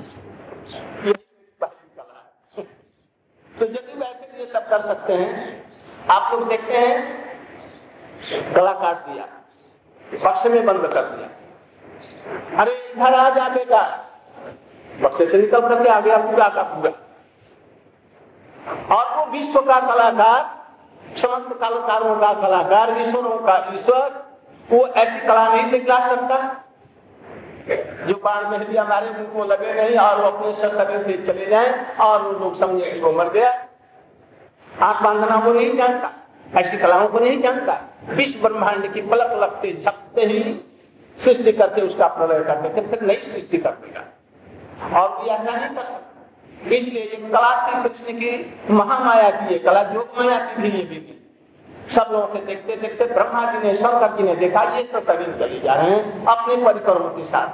तो 3.51 3.65
यदि 3.65 3.93
वैसे 3.93 4.39
ये 4.39 4.45
सब 4.53 4.69
कर 4.69 4.81
सकते 4.87 5.13
हैं। 5.13 5.31
आप 6.11 6.31
लोग 6.33 6.47
देखते 6.49 6.77
हैं 6.77 6.95
गला 8.31 8.71
काट 8.71 8.95
दिया, 8.95 9.25
बक्से 10.25 10.49
में 10.49 10.65
बंद 10.65 10.93
कर 10.93 11.01
दिया। 11.01 11.29
अरे, 12.61 12.71
इधर 12.71 13.13
आ 13.13 13.29
जा 13.29 13.49
बेटा। 13.49 14.09
बक्से 15.01 15.25
से 15.25 15.37
निकल 15.37 15.61
करके 15.61 15.89
आ 15.89 15.99
गया 15.99 16.17
पूरा 16.17 16.49
का 16.49 16.63
पूरा। 16.63 16.91
और 18.95 19.17
वो 19.17 19.25
विश्व 19.25 19.61
का 19.61 19.79
कलाकार, 19.79 20.63
समस्त 21.17 21.59
कलाकारों 21.59 22.15
का 22.15 22.33
कलाकार, 22.33 23.01
ईश्वरों 23.01 23.37
का 23.37 23.55
ईश्वर, 23.73 24.25
वो 24.71 24.87
ऐसी 24.87 25.27
कला 25.27 25.55
नहीं 25.55 25.71
दिखला 25.71 25.99
सकता 26.09 26.59
जो 28.05 28.13
बाढ़ 28.13 28.47
में 28.47 28.69
भी 28.69 28.77
हमारे 28.77 29.09
मुँह 29.09 29.23
को 29.23 29.43
लगे 29.43 29.73
नहीं, 29.73 29.97
और 29.97 30.21
वो 30.21 30.27
अपने 30.27 30.53
शरीर 30.53 31.03
से 31.03 31.33
चले 31.33 31.45
जाए, 31.45 31.97
और 32.01 32.39
लोग 32.39 32.59
समझे 32.59 32.91
कि 32.91 32.99
वो 32.99 33.11
मर 33.11 33.29
गया। 33.29 33.51
आँख 34.81 35.03
बांधना 35.03 35.35
वो 35.35 35.53
नहीं 35.53 35.77
जानता। 35.77 36.09
ऐसी 36.57 36.77
कलाओं 36.77 37.07
को 37.07 37.19
नहीं 37.19 37.41
जानता। 37.41 37.79
विश्व 38.09 38.47
ब्रह्मांड 38.47 38.93
की 38.93 39.01
पलक 39.01 39.31
लगते 39.33 39.73
झपते 39.85 40.21
ही 40.21 40.39
सृष्टि 41.17 41.51
करके 41.51 41.81
उसका 41.81 42.07
प्रलय 42.07 42.43
करते 42.43 42.69
थे 42.69 42.87
फिर 42.87 43.01
नई 43.01 43.15
सृष्टि 43.15 43.57
कर 43.57 43.71
देगा। 43.71 44.99
और 44.99 45.27
यह 45.27 45.43
नहीं 45.43 45.75
कर 45.75 45.83
सकता। 45.83 46.09
इसलिए 46.65 47.29
कला 47.33 47.51
की 47.67 47.89
कृष्ण 47.89 48.13
की 48.13 48.73
महामाया 48.73 49.29
की 49.29 49.59
कला 49.59 49.81
योग 49.81 50.09
माया 50.17 50.39
की 50.39 50.61
भी 50.61 50.69
ये 50.69 50.83
भी 50.83 51.19
सब 51.95 52.09
लोगों 52.11 52.27
से 52.27 52.45
देखते 52.45 52.75
देखते 52.75 53.05
ब्रह्मा 53.05 53.51
जी 53.51 53.57
ने 53.57 53.73
शंकर 53.77 54.17
जी 54.17 54.23
ने 54.23 54.35
देखा, 54.35 54.63
ये 54.63 54.83
सब 54.93 55.05
कभी 55.05 55.25
चले 55.25 55.59
जा 55.59 55.73
रहे 55.73 55.91
हैं। 55.91 56.25
अपने 56.25 56.55
परिक्रमों 56.55 57.09
के 57.09 57.23
साथ। 57.23 57.47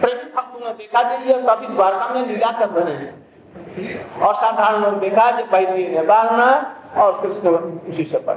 प्रेम 0.00 0.18
भक्तों 0.36 0.60
ने 0.60 0.72
देखा 0.72 1.02
कि 1.02 1.32
ये 1.32 1.34
कभी 1.50 1.66
द्वारका 1.66 2.08
में 2.08 2.26
लीला 2.26 2.50
कर 2.52 2.68
रहे 2.68 2.94
हैं। 2.94 4.20
और 4.20 4.34
साधारण 4.34 4.80
लोग 4.80 4.98
देखा 5.00 5.30
कि 5.30 5.42
भाई 5.42 5.66
ने 5.66 6.02
बारना 6.02 6.48
और 6.96 7.20
कृष्ण 7.22 7.48
उसी 7.92 8.04
से 8.04 8.18
पढ़ 8.18 8.34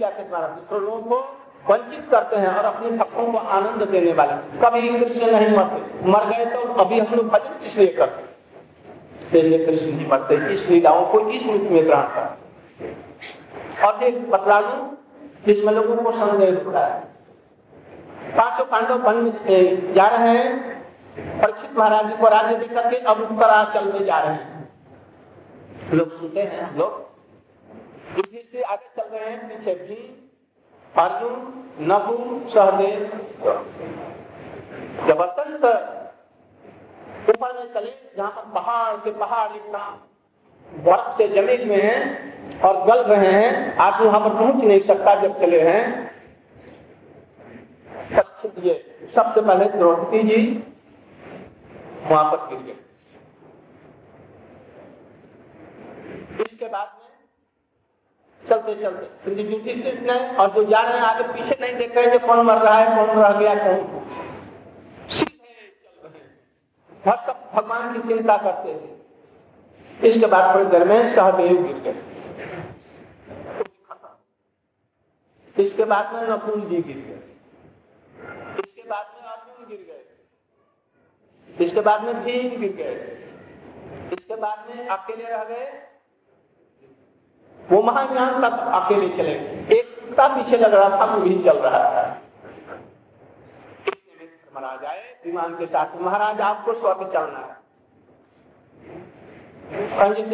लीला 0.00 0.10
के 0.10 0.22
द्वारा 0.24 0.46
दूसरे 0.48 0.78
लोगों 0.80 1.00
को 1.02 1.16
वंचित 1.64 2.04
करते 2.10 2.36
हैं 2.36 2.48
और 2.48 2.64
अपने 2.64 2.90
भक्तों 2.92 3.24
को 3.32 3.38
आनंद 3.54 3.82
देने 3.90 4.12
वाले 4.12 4.34
कभी 4.60 4.80
कृष्ण 4.90 5.30
नहीं 5.32 5.56
मरते। 5.56 6.08
मर 6.10 6.24
गए 6.26 6.44
तो 6.46 6.60
अभी 6.74 7.00
हम 7.00 7.14
लोग 7.14 7.26
भजन 7.28 7.58
किस 7.60 7.76
लिए 7.76 7.92
करते 7.94 8.28
कृष्ण 9.32 9.98
जी 9.98 10.06
मरते। 10.06 10.34
इस 10.54 10.68
लीलाओं 10.68 11.04
को 11.06 11.20
इस 11.30 11.42
रूप 11.46 11.68
में 11.72 11.84
ग्रहण 11.86 12.06
कर 12.14 13.86
और 13.86 14.02
एक 14.04 14.30
बतला 14.30 14.60
दू, 14.60 14.78
जिसमें 15.46 15.72
लोगों 15.72 15.96
को 15.96 16.12
संदेह 16.12 16.62
हो 16.64 16.70
रहा 16.70 16.86
है। 16.86 17.00
पाँचों 18.36 18.64
पांडव 18.64 18.98
बन 19.00 19.30
जा 19.94 20.06
रहे 20.06 20.30
हैं। 20.30 20.48
परीक्षित 21.40 21.78
महाराज 21.78 22.06
जी 22.06 22.16
को 22.16 22.28
राज्य 22.28 22.56
दे 22.56 22.66
करके 22.74 22.96
अब 23.04 23.20
उत्तराचल 23.22 23.92
में 23.92 24.04
जा 24.06 24.18
रहे 24.18 24.34
हैं। 24.34 24.68
लोग 25.94 26.18
सुनते 26.18 26.40
हैं, 26.42 26.76
लोग 26.76 27.08
युद्धि 28.10 28.42
से 28.52 28.62
आगे 28.64 28.88
चल 28.96 29.08
रहे 29.08 29.30
हैं, 29.30 29.38
पीछे 29.48 29.74
भी। 29.76 29.96
अर्जुन 30.94 31.34
नबू 31.90 32.14
सहदेव। 32.50 33.00
ज़बरदस्त 35.06 35.64
ऊपर 37.30 37.52
में 37.54 37.66
चले, 37.74 37.92
जहाँ 38.16 38.30
पर 38.30 38.44
पहाड़ 38.54 38.96
के 38.96 39.10
पहाड़ 39.18 39.50
इतना 39.56 39.82
बर्फ़ 40.72 41.16
से 41.18 41.28
जमे 41.28 41.56
हुए 41.64 41.80
हैं 41.82 42.60
और 42.60 42.74
गल 42.86 43.02
रहे 43.04 43.32
हैं 43.32 43.76
आप 43.78 44.00
वहाँ 44.02 44.20
पर 44.20 44.34
पहुँच 44.34 44.64
नहीं 44.64 44.80
सकता 44.86 45.14
जब 45.22 45.40
चले 45.40 45.60
हैं। 45.62 45.82
सबसे 49.14 49.40
पहले 49.40 49.64
द्रौपदी 49.70 50.22
जी 50.24 50.40
वहाँ 52.04 52.30
पर 52.32 52.46
गिर 52.48 52.58
गए। 52.60 52.78
इसके 56.42 56.66
बाद 56.66 56.88
में 56.94 57.09
चलते 58.44 58.74
चलते। 58.74 59.34
ड्यूटी 59.34 59.74
ने 60.00 60.18
और 60.36 60.50
जो 60.50 60.64
जा 60.64 60.80
रहे 60.80 60.92
हैं, 60.92 61.00
आगे 61.00 61.24
पीछे 61.32 61.56
नहीं 61.60 61.76
देख 61.76 61.96
रहे 61.96 62.18
कौन 62.18 62.40
मर 62.46 62.58
रहा 62.58 62.78
है, 62.78 62.86
कौन 62.96 63.22
रह 63.22 63.38
गया 63.40 63.54
कौन? 63.54 63.80
सीधे 65.08 65.52
चल 65.84 66.08
रहे 66.08 66.20
हैं 66.20 67.16
सब 67.18 67.50
भगवान 67.54 67.92
की 67.92 68.08
चिंता 68.08 68.36
करते 68.36 68.68
हैं। 68.70 68.90
इसके 70.02 70.26
बाद 70.26 70.54
थोड़ी 70.54 70.64
देर 70.64 70.84
में 70.84 71.14
सहदेव 71.14 71.62
गिर 71.62 71.78
गए 71.78 72.08
इसके 75.56 75.84
बाद 75.84 76.14
में 76.14 76.22
नकुल 76.28 76.60
जी 76.60 76.76
गिर 76.82 76.96
गए। 76.96 77.18
इसके 78.58 78.82
बाद 78.82 79.06
में 79.14 79.22
अर्जुन 79.22 79.66
गिर 79.68 79.82
गए। 79.88 81.64
इसके 81.64 81.80
बाद 81.80 82.04
में 82.04 82.24
भीम 82.24 82.60
गिर 82.60 82.72
गए। 82.72 82.94
इसके 84.12 84.36
बाद 84.36 84.66
में 84.68 84.88
अकेले 84.88 85.24
रह 85.24 85.44
गए। 85.44 85.66
वो 87.70 87.82
महाज्ञान 87.82 88.40
तक 88.40 88.54
अकेले 88.74 89.08
चले। 89.16 89.32
एक 89.76 89.88
कुत्ता 90.00 90.26
पीछे 90.28 90.56
लग 90.56 90.74
रहा 90.74 91.00
था 91.00 91.04
वो 91.04 91.20
भी 91.20 91.34
चल 91.44 91.58
रहा 91.58 91.78
था। 91.78 92.02
महाराज 94.54 94.84
आए, 94.84 95.02
विमान 95.26 95.54
के 95.54 95.66
साथ, 95.66 95.96
महाराज 96.00 96.40
आपको 96.40 96.72
स्वर्ग 96.74 97.12
चलना 97.12 97.38
है। 97.38 97.58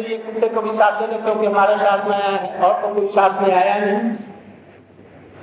ये 0.01 0.17
कुत्ते 0.17 0.47
को 0.49 0.61
भी 0.61 0.71
साथ 0.71 0.99
देने 1.01 1.21
क्योंकि 1.21 1.45
हमारे 1.45 1.75
साथ 1.75 2.05
में 2.05 2.15
आया 2.17 2.37
है, 2.37 2.59
और 2.61 2.81
तो 2.81 2.93
कोई 2.93 3.07
साथ 3.07 3.41
में 3.41 3.53
आया 3.55 3.77
नहीं। 3.77 4.15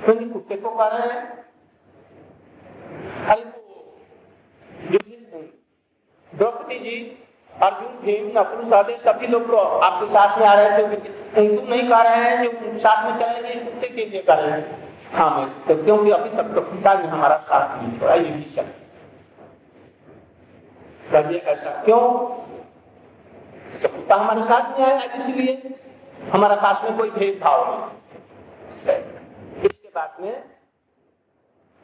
क्योंकि 0.04 0.28
कुत्ते 0.30 0.56
को 0.56 0.70
कह 0.70 0.86
रहे 0.86 1.08
हैं। 1.08 1.44
द्रौपदी 6.32 6.78
जी, 6.78 6.94
अर्जुन 7.62 7.92
भीम, 8.04 8.26
नकुल 8.38 8.94
सभी 9.04 9.26
लोग 9.26 9.46
तो 9.46 9.56
आपके 9.56 10.06
साथ 10.06 10.38
में 10.38 10.46
आ 10.46 10.54
रहे 10.54 10.78
थे 10.78 11.23
तुम 11.34 11.68
नहीं 11.68 11.88
कह 11.88 12.00
रहे 12.02 12.20
हैं 12.20 12.36
जो 12.42 12.78
साथ 12.80 13.04
में 13.04 13.18
चलेंगे 13.20 13.54
कुत्ते 13.62 13.88
के 13.88 14.04
लिए 14.04 14.22
कर 14.22 14.38
रहे 14.38 14.50
हैं। 14.52 14.64
हाँ 15.12 15.30
मैं 15.30 15.46
तो 15.66 15.74
क्योंकि 15.84 16.10
अभी 16.12 16.30
तक 16.36 16.54
तो 16.54 16.60
पिता 16.62 16.94
ने 16.94 17.06
हमारा 17.08 17.36
साथ 17.48 17.76
नहीं 17.76 17.98
छोड़ा, 17.98 18.14
ये 18.14 18.30
भी 18.30 18.44
कहिए 21.04 21.38
ऐसा 21.38 21.70
क्यों? 21.84 22.00
तो 23.82 24.14
हमारे 24.14 24.42
साथ 24.44 24.78
में 24.78 24.84
आया 24.86 25.02
इसलिए 25.14 25.74
हमारा 26.32 26.56
पास 26.56 26.84
में 26.84 26.96
कोई 26.98 27.10
भेदभाव 27.10 27.58
नहीं। 27.68 28.98
इसके 29.64 29.88
बाद 29.94 30.16
में 30.20 30.34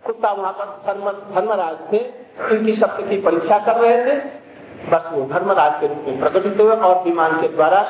कुत्ता 0.02 0.30
वहाँ 0.32 0.52
पर 0.54 0.66
धर्मराज 1.34 1.76
थे 1.92 1.98
इनकी 2.50 2.74
शक्ति 2.76 3.02
की 3.04 3.20
परीक्षा 3.22 3.58
कर 3.66 3.76
रहे 3.76 4.04
थे। 4.06 4.14
बस 4.90 5.08
वो 5.12 5.24
धर्मराज 5.28 5.80
के 5.80 5.86
रूप 5.86 6.04
में 6.06 6.20
प्रकटित 6.20 6.60
हुए 6.60 6.76
और 6.78 7.02
विमान 7.04 7.40
के 7.40 7.48
द्वारा 7.48 7.82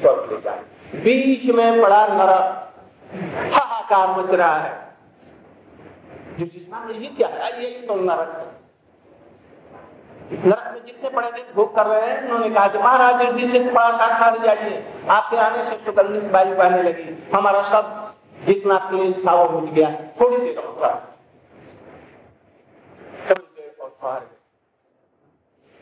स्वर्ग 0.00 0.32
ले 0.32 0.40
जाए। 0.40 0.62
बीच 0.94 1.44
में 1.54 1.82
पड़ा 1.82 2.06
नरक 2.08 2.64
हाहाकार 3.54 4.08
मच 4.18 4.30
रहा 4.32 4.56
है। 4.56 4.86
ये 6.40 7.08
क्या 7.08 7.28
है? 7.28 7.62
ये 7.62 7.68
तो 7.86 7.94
नरक 7.94 8.44
नरक 10.32 10.72
में 10.74 10.84
जितने 10.86 11.10
बड़े 11.10 11.30
दिन 11.32 11.44
भोग 11.54 11.74
कर 11.76 11.86
रहे 11.86 12.00
हैं, 12.00 12.22
उन्होंने 12.22 12.48
कहा 12.54 12.68
कि 12.68 12.78
महाराज 12.78 13.18
जल्दी 13.18 13.46
से 13.52 13.60
थोड़ा 13.66 13.90
सा 13.92 14.06
खा 14.18 14.30
जाइए 14.36 14.82
आपके 15.10 15.36
आने 15.36 15.64
से 15.64 15.76
सुगंधित 15.84 16.30
वायु 16.32 16.54
बहने 16.56 16.82
लगी। 16.82 17.30
हमारा 17.34 17.62
सब 17.70 18.14
जितना 18.46 18.78
क्लेश 18.88 19.14
था 19.26 19.34
वो 19.34 19.60
मिट 19.60 19.72
गया। 19.74 19.90
थोड़ी 20.20 20.36
देर 20.36 20.60
थोड़ी 20.60 20.76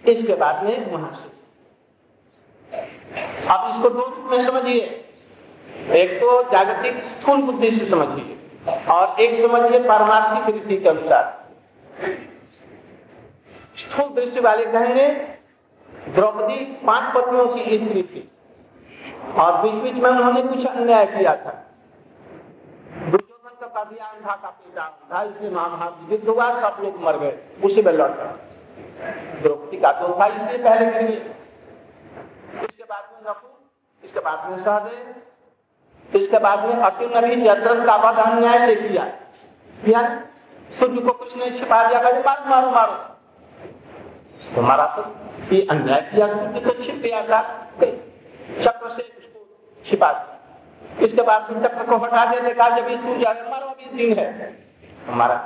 इसके 0.05 0.35
बाद 0.35 0.64
में 0.64 0.92
वहाँ 0.92 1.11
से 1.14 1.29
आप 3.46 3.70
इसको 3.70 3.88
दो 3.90 4.04
रूप 4.06 4.30
में 4.30 4.46
समझिए। 4.46 4.82
एक 5.96 6.12
तो 6.20 6.42
जागतिक 6.52 6.96
स्थूल 7.11 7.42
बुद्धि 7.42 7.70
से 7.70 7.88
समझिए 7.90 8.37
और 8.92 9.20
एक 9.20 9.40
समझिए 9.42 9.78
पारमार्थिक 9.82 10.54
रीति 10.54 10.76
के 10.76 10.88
अनुसार। 10.88 11.24
स्थूल 13.78 14.09
दृष्टि 14.14 14.40
वाले 14.40 14.64
कहेंगे, 14.66 15.09
द्रौपदी 16.09 16.56
पाँच 16.87 17.14
पत्नियों 17.14 17.46
की 17.46 17.78
स्त्री 17.78 18.02
थी 18.04 18.28
और 19.37 19.61
बीच 19.62 19.74
बीच 19.82 20.02
में 20.02 20.11
उन्होंने 20.11 20.42
कुछ 20.42 20.66
अन्याय 20.66 21.06
किया 21.06 21.35
था। 21.37 21.52
दुर्योधन 23.06 23.54
का 23.64 23.85
भी 23.85 23.96
अंधा 23.96 24.35
का 24.35 24.48
पिता 24.50 24.82
अंधा 24.82 25.22
इसलिए 25.22 25.50
महाभारत 25.50 26.12
युद्ध 26.12 26.28
हुआ 26.28 26.50
सब 26.61 26.82
लोग 26.82 27.02
मर 27.02 27.18
गए, 27.18 27.38
उसी 27.64 27.82
में 27.82 27.92
लौट। 27.92 28.11
द्रौपदी 29.42 29.76
का 29.76 29.92
तो 29.92 30.14
था 30.20 30.26
इसलिए 30.26 30.59
पहले 30.61 30.90
के 30.90 31.00
लिए 31.02 31.16
इसके 31.16 31.20
बाद 31.20 31.35
में 31.35 31.45
इसके 34.05 34.21
बाद 34.21 34.51
में 34.51 34.59
सहदेव 34.65 36.19
इसके 36.21 36.39
बाद 36.39 36.65
में 36.65 36.75
अति 36.83 37.07
नबी 37.07 37.37
जत्रन 37.37 37.85
का 37.87 37.97
वध 37.97 38.19
अन्याय 38.21 38.59
से 38.67 38.75
किया। 38.79 39.05
सूर्य 40.71 41.01
को 41.01 41.12
कुछ 41.15 41.37
नहीं 41.37 41.59
छिपा 41.59 41.79
दिया 41.89 42.01
मारो 42.01 42.47
मारो। 42.47 42.71
मारो 42.71 42.95
तुम्हारा 44.55 44.87
तो 44.97 45.03
ये 45.55 45.61
अन्याय 45.71 46.01
किया 46.12 46.27
सूर्य 46.29 46.61
तो 46.61 46.73
छिप 46.85 47.03
गया 47.03 47.23
था। 47.23 47.41
चक्र 47.81 48.89
से 48.91 49.03
उसको 49.19 49.41
छिपा 49.85 50.12
दिया। 50.12 51.05
इसके 51.07 51.23
बाद 51.23 51.51
में 51.51 51.62
चक्र 51.62 51.83
को 51.87 51.97
हटा 52.05 52.25
देने 52.25 52.53
का 52.55 52.69
जब 52.77 52.89
इस 52.89 53.01
मारो 53.51 53.67
अभी 53.67 53.87
दिन 53.97 54.19
है। 54.19 54.27
हमारा 55.07 55.37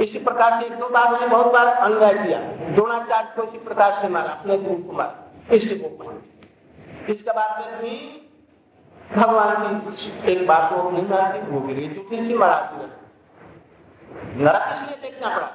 इसी 0.00 0.18
प्रकार 0.20 0.60
से 0.62 0.68
दो 0.70 0.88
बार 0.88 1.12
मैंने 1.12 1.26
बहुत 1.26 1.52
बार 1.52 1.66
अन्याय 1.66 2.14
किया। 2.16 2.38
द्रोणाचार्य 2.74 3.32
को 3.36 3.42
इसी 3.42 3.58
प्रकार 3.60 3.98
से 4.02 4.08
मारा, 4.08 4.30
अपने 4.30 4.58
गुरु 4.58 4.82
को 4.82 4.92
मारा। 4.92 5.14
इसके 7.08 7.30
बाद 7.30 7.60
में 7.60 7.80
भी 7.80 7.92
भगवान 9.16 9.80
की 9.80 10.32
एक 10.32 10.46
बात 10.46 10.72
को 10.72 10.90
नहीं 10.90 11.08
मारती 11.08 11.38
वो 11.50 11.60
गिरी 11.60 11.88
चुकी 11.94 12.16
सी 12.16 12.34
मरा 12.34 12.58
नरक 14.36 14.64
इसलिए 14.74 14.96
देखना 15.02 15.28
पड़ा। 15.36 15.48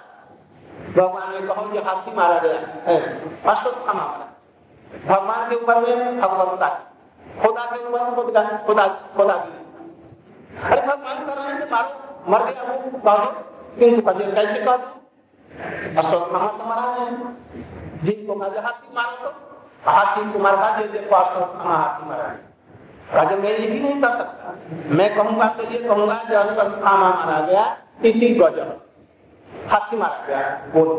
भगवान 0.97 1.33
ने 1.33 1.39
कहो 1.47 1.63
हाथी 1.83 2.11
मारा 2.15 2.37
गया 2.39 2.59
मारा 3.83 4.25
भगवान 5.07 5.49
के 5.49 5.55
ऊपर 5.55 5.75
में 5.79 6.21
खुदा 6.21 7.63
के 7.65 7.85
ऊपर 7.85 7.99
खुदा 8.15 8.43
खुदा 8.65 8.87
खुदा 8.87 9.35
की 9.37 9.51
अरे 10.63 10.81
भगवान 10.81 11.25
कर 11.25 11.37
रहे 11.37 11.47
हैं 11.47 11.71
मारो, 11.71 11.89
मर 12.31 12.43
गया 12.43 12.61
वो 12.63 12.77
किंतु 13.79 14.01
कभी 14.09 14.25
कैसे 14.31 14.59
कह 14.65 14.77
दो? 14.77 14.87
अश्वत्थामा 15.99 16.47
तो 16.47 16.63
मरा 16.65 16.85
है। 16.91 17.05
जिनको 18.05 18.33
कहा 18.35 18.61
हाथी 18.61 18.93
मारो 18.95 19.15
तो 19.23 19.29
हाथी 19.87 20.31
को 20.33 20.39
मार 20.39 20.55
का 20.55 20.67
देखो 20.77 21.15
अश्वत्थामा 21.15 21.75
हाथी 21.75 22.09
मारा 22.09 22.27
राजा 23.13 23.35
मैं 23.35 23.49
ये 23.51 23.67
भी 23.67 23.79
नहीं 23.79 24.01
कर 24.01 24.17
सकता। 24.17 24.53
मैं 24.91 25.15
कहूँगा 25.15 25.47
तो 25.47 25.63
ये 25.63 25.79
कहूँगा, 25.79 26.15
जो 26.23 26.37
अश्वत्थामा 26.37 27.09
मारा 27.09 27.39
गया, 27.45 27.65
इसी 28.05 28.29
गजब 28.35 28.69
हाथी 29.67 29.97
मारा 29.97 30.25
गया, 30.27 30.39
बोल। 30.73 30.89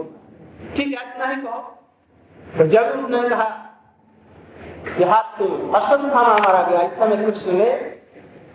ठीक 0.76 0.86
है, 0.88 1.02
इतना 1.04 1.26
ही 1.26 1.36
कहो। 1.36 1.60
तो 2.58 2.66
जब 2.66 2.82
उसने 2.96 3.28
कहा 3.28 3.48
कि 4.88 5.04
हाथी 5.04 5.44
अश्वत्थामा 5.74 6.36
मारा 6.38 6.62
गया 6.62 6.80
इस 6.82 6.98
समय 6.98 7.16
कृष्ण 7.24 7.52
ने 7.52 7.70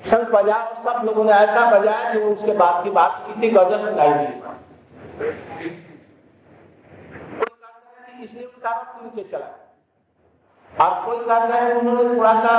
शंख 0.05 0.29
बजा 0.29 0.55
और 0.55 0.75
सब 0.83 1.05
लोगों 1.05 1.23
ने 1.23 1.31
ऐसा 1.31 1.69
बजाया 1.71 2.13
कि 2.13 2.19
उसके 2.19 2.53
बाद 2.57 2.83
की 2.83 2.89
बात 2.91 3.23
किसी 3.27 3.49
गजब 3.49 3.89
सुनाई 3.89 4.13
दी। 4.13 4.25
इसलिए 8.23 8.45
उसका 8.45 8.71
नीचे 9.03 9.23
चला। 9.31 9.49
और 10.79 11.05
कोई 11.05 11.17
कहता 11.17 11.55
है, 11.55 11.73
उन्होंने 11.73 12.15
थोड़ा 12.15 12.34
सा 12.39 12.53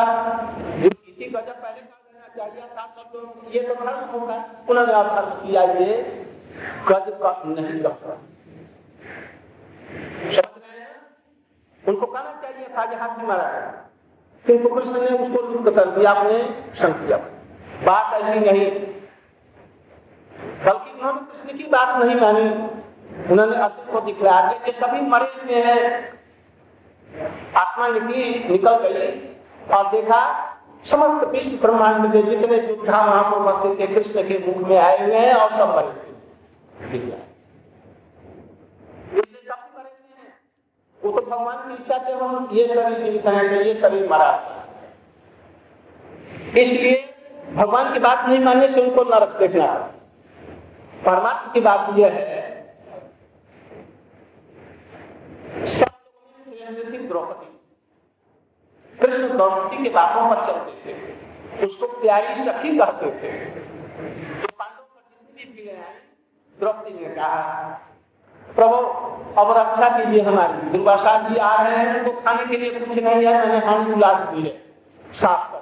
पहले 1.52 1.80
कर 1.80 2.28
चाहिए 2.36 2.62
था 2.62 2.86
लोग 3.14 3.54
ये 3.54 3.62
तो 3.62 3.74
होगा। 4.12 4.36
अवसर 4.92 5.24
किया 5.42 5.62
ये 5.62 5.96
का 6.88 6.98
नहीं 7.46 7.82
उनको 11.84 12.06
कहना 12.06 12.32
चाहिए 12.42 12.66
था 12.68 12.84
हाथ 12.94 13.18
में 13.18 13.26
मारा 13.26 13.46
किंतु 14.46 14.68
कृष्ण 14.68 15.00
ने 15.00 15.08
उसको 15.18 15.48
लुप्त 15.48 15.74
कर 15.76 15.90
दिया 15.90 16.12
शंख 16.74 16.96
दिया 16.96 17.16
बात 17.82 18.14
ऐसी 18.14 18.40
नहीं। 18.40 18.70
बल्कि 20.64 20.90
उन्होंने 20.90 21.20
कृष्ण 21.20 21.58
की 21.58 21.64
बात 21.64 21.96
नहीं 22.04 22.16
मानी। 22.16 22.46
उन्होंने 23.32 23.56
अस्तित्व 23.56 23.92
को 23.92 24.00
दिखलाया 24.00 24.52
कि 24.58 24.72
सभी 24.72 25.00
मरे 25.00 25.24
हुए 25.24 25.62
हैं। 25.62 26.21
आत्मा 27.56 27.88
निकली 27.88 28.24
निकल 28.50 28.76
गई। 28.84 29.08
और 29.72 29.90
देखा, 29.90 30.20
समस्त 30.86 31.26
विश्व 31.28 31.56
ब्रह्मांड 31.58 32.12
के 32.12 32.22
जितने 32.22 32.56
युद्धा 32.58 33.00
वहाँ 33.00 33.24
पर 33.24 33.36
उपस्थित 33.38 33.80
थे, 33.80 33.86
कृष्ण 33.94 34.22
के 34.28 34.38
मुख 34.46 34.68
में 34.68 34.78
आए 34.78 35.04
हुए 35.04 35.16
हैं 35.16 35.34
और 35.34 35.50
सब 35.50 35.76
मरे 35.76 36.00
वो 41.02 41.10
तो 41.10 41.20
भगवान 41.22 41.56
की 41.68 41.74
इच्छा 41.74 41.98
से 41.98 42.12
हम 42.12 42.48
ये 42.52 42.66
शरीर 42.66 42.98
जीवित 42.98 43.26
हैं 43.26 43.42
ये 43.54 43.74
शरीर 43.80 44.08
मरा 44.10 44.30
इसलिए 46.58 46.92
भगवान 47.54 47.92
की 47.92 47.98
बात 47.98 48.28
नहीं 48.28 48.38
मानने 48.40 48.68
से 48.68 48.80
उनको 48.80 49.02
नरक 49.04 49.38
देखना 49.38 49.66
परमात्मा 51.04 51.52
की 51.52 51.60
बात 51.60 51.98
यह 51.98 52.12
है 52.12 52.41
द्रौपदी। 57.12 57.48
कृष्ण 58.98 59.36
द्रौपदी 59.36 59.82
के 59.82 59.90
बातों 59.90 60.28
पर 60.30 60.46
चलते 60.46 60.74
थे। 60.84 61.66
उसको 61.66 61.86
प्यारी 61.86 62.44
सखी 62.44 62.76
कहते 62.78 63.06
थे। 63.06 63.32
तो 64.42 64.48
पांडव 64.58 64.82
पर 64.82 65.02
भी 65.32 65.64
द्रौपदी 66.60 66.92
ने 66.94 67.14
कहा, 67.14 67.40
प्रभु, 68.48 68.76
अब 69.40 69.50
रक्षा 69.58 69.88
कीजिए 69.98 70.22
हमारी 70.22 70.70
दुर्वासा 70.70 71.28
जी 71.28 71.36
आ 71.36 71.62
रहे 71.62 71.76
हैं, 71.76 72.00
उनको 72.00 72.20
खाने 72.20 72.46
के 72.46 72.56
लिए 72.56 72.80
कुछ 72.80 72.98
नहीं 72.98 73.24
है, 73.26 73.34
मैंने 73.38 73.66
हानि 73.66 73.84
बुला 73.84 74.12
दी 74.14 74.42
है 74.42 74.54
साफ़ 75.12 75.52
कर 75.52 75.60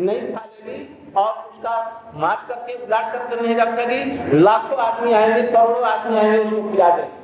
नहीं 0.00 0.32
खा 0.34 0.44
लेगी 0.44 1.12
और 1.16 1.32
उसका 1.32 1.72
मार 2.14 2.44
करके 2.48 2.74
उलाट 2.84 3.12
करके 3.12 3.40
नहीं 3.42 3.54
रख 3.56 3.74
सकेगी 3.74 4.38
लाखों 4.38 4.76
आदमी 4.78 5.12
आएँगे, 5.12 5.42
करोड़ों 5.42 5.82
आदमी 5.84 6.18
आएँगे, 6.18 6.38
उसको 6.38 6.70
खिला 6.70 6.96
देंगे। 6.96 7.19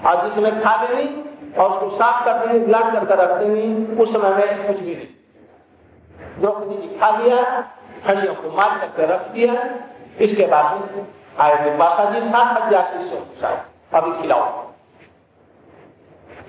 और 0.00 0.14
जिसमें 0.24 0.62
खा 0.62 0.76
देंगी 0.78 1.06
और 1.52 1.66
उसको 1.68 1.86
साफ़ 1.96 2.24
कर 2.24 2.34
देंगे 2.38 2.64
उलाट 2.66 2.92
करके 2.92 3.14
रख 3.22 3.30
देंगी 3.38 3.64
उस 3.96 4.12
समय 4.12 4.30
में 4.36 4.66
कुछ 4.66 4.78
भी 4.78 4.94
नहीं। 4.94 6.40
द्रौपदी 6.40 6.76
जी 6.76 6.88
खा 6.98 7.10
लिया, 7.16 7.38
हड्डियों 8.06 8.34
को 8.34 8.50
मार 8.56 8.78
करके 8.78 9.06
रख 9.06 9.22
दिया, 9.32 9.52
इसके 10.20 10.46
बाद 10.46 10.66
में 10.74 11.06
आए 11.38 11.54
थे 11.64 11.76
बासा 11.76 12.04
जी 12.10 12.20
सात 12.22 12.48
हज़ार 12.58 12.84
शिष्यों 12.92 13.22
अभी 13.92 14.12
खिलाओ। 14.20 14.44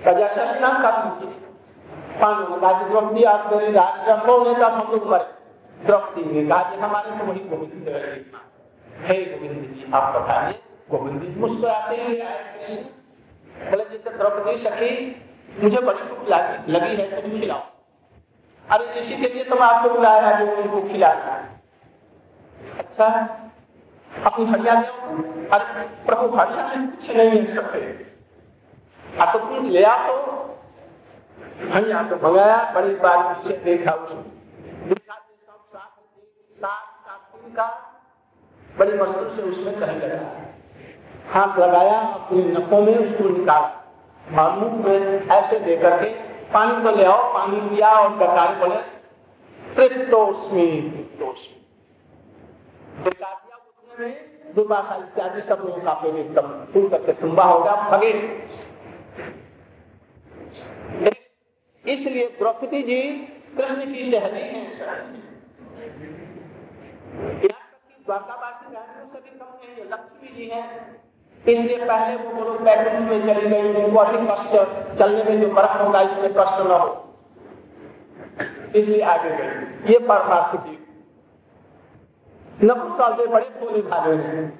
प्रजाशा 0.02 0.52
स्नान 0.52 0.82
का 0.82 0.90
पांडव 2.20 2.48
ने 2.48 2.56
कहा 2.60 2.72
द्रौपदी 2.82 3.22
आप 3.26 3.52
मेरे 3.52 3.70
राज 3.72 4.08
रखो 4.08 4.38
हम 4.38 4.90
लोग 4.92 5.04
मरे। 5.10 5.26
द्रौपदी 5.76 6.22
हमारे 6.78 7.10
तो 7.10 7.24
वही 7.24 7.40
गोविंद 7.50 7.86
गोविंद 9.32 9.62
जी, 9.66 9.90
आप 9.94 10.14
बताइए, 10.16 10.58
गोविंद 10.90 11.20
जी 11.22 11.40
मुस्कुराते 11.40 11.96
बोले 13.70 13.84
जैसे 13.84 14.16
द्रौपदी 14.18 14.56
सखी 14.64 14.90
मुझे 15.62 15.80
बड़ी 15.80 16.02
भूख 16.04 16.28
लगी 16.28 16.94
है 16.96 17.04
तो 17.12 17.28
खिलाओ। 17.30 17.62
अरे 18.68 18.84
इसी 19.00 19.16
के 19.16 19.28
लिए 19.34 19.44
तो 19.44 19.54
मैं 19.54 19.66
आपको 19.68 19.88
बुलाया 19.90 20.30
जो 20.38 20.44
उनको 20.56 20.80
खिलाना 20.88 21.32
है। 21.32 21.42
अच्छा 22.78 23.06
अपनी 24.10 24.44
हड़िया 24.46 24.74
अरे 24.74 25.86
प्रभु, 26.06 26.36
हड़िया 26.36 26.66
में 26.68 26.90
कुछ 26.90 27.10
नहीं 27.10 27.30
मिल 27.30 27.54
सकते। 27.54 27.80
तो 29.32 29.38
तुम 29.38 29.68
ले 29.68 29.82
आ 29.84 29.96
तो। 30.06 30.14
हड़िया 31.72 32.02
तो 32.02 32.16
मंगाया 32.18 32.58
बड़ी 32.74 32.94
बार 32.96 33.18
पीछे 33.24 33.56
देखा 33.64 33.92
उसको 33.94 34.30
का 37.52 37.66
बड़ी 38.74 38.92
मस्ती 38.92 39.36
से 39.36 39.42
उसमें 39.42 39.74
कहीं 39.80 39.98
लगा 40.00 40.18
हाथ 41.32 41.58
लगाया, 41.58 41.98
अपने 41.98 42.42
नफों 42.44 42.80
में 42.82 42.96
उसको 42.96 43.28
निकाला। 43.28 43.68
मुँह 44.24 44.74
में 44.84 45.28
ऐसे 45.28 45.58
देकर 45.60 45.96
के 46.02 46.10
पानी 46.52 46.82
तो 46.84 46.90
ले 46.96 47.04
आओ, 47.04 47.22
पानी 47.34 47.60
पिया 47.60 47.90
और 47.90 48.10
सरकार 48.18 48.54
बोले 48.54 48.80
तृप्तोष्मी 49.74 50.66
इत्यादि 54.52 55.40
सब 55.40 55.62
लोगों 55.64 55.80
का 55.80 55.92
एकदम 56.08 56.48
फूल 56.72 56.88
करके 56.88 57.12
तुम्बा 57.12 57.44
भगे। 57.90 58.12
इसलिए 61.84 62.26
द्रौपदी 62.38 62.82
जी 62.82 63.00
कृष्ण 63.56 63.84
की 63.84 64.10
सहेली 64.10 64.16
है। 64.16 64.62
कम 68.08 68.22
नहीं 69.54 69.84
लक्ष्मी 69.90 70.28
जी 70.28 70.46
है। 70.48 70.62
इसलिए 71.42 71.84
पहले 71.86 72.16
वो 72.16 72.44
लोग 72.44 72.60
बैठक 72.62 72.98
में 73.00 73.20
चली 73.22 73.48
गई 73.50 73.84
उनको 73.84 74.00
अधिक 74.00 74.28
कष्ट 74.30 74.98
चलने 74.98 75.22
में 75.24 75.40
जो 75.40 75.48
बर्फ़ 75.54 75.82
होगा, 75.82 76.00
इसमें 76.00 76.32
कष्ट 76.32 76.60
न 76.60 76.70
हो। 76.72 76.90
इसलिए 78.76 79.00
आगे 79.04 79.30
गई 79.30 79.92
ये 79.92 79.98
परमार्थ 80.00 80.56
की। 80.56 80.78
नपुंसाल 82.62 83.14
से 83.14 83.26
बड़े 83.26 83.48
भोले 83.60 83.82
भागे 83.82 84.12
हैं 84.14 84.50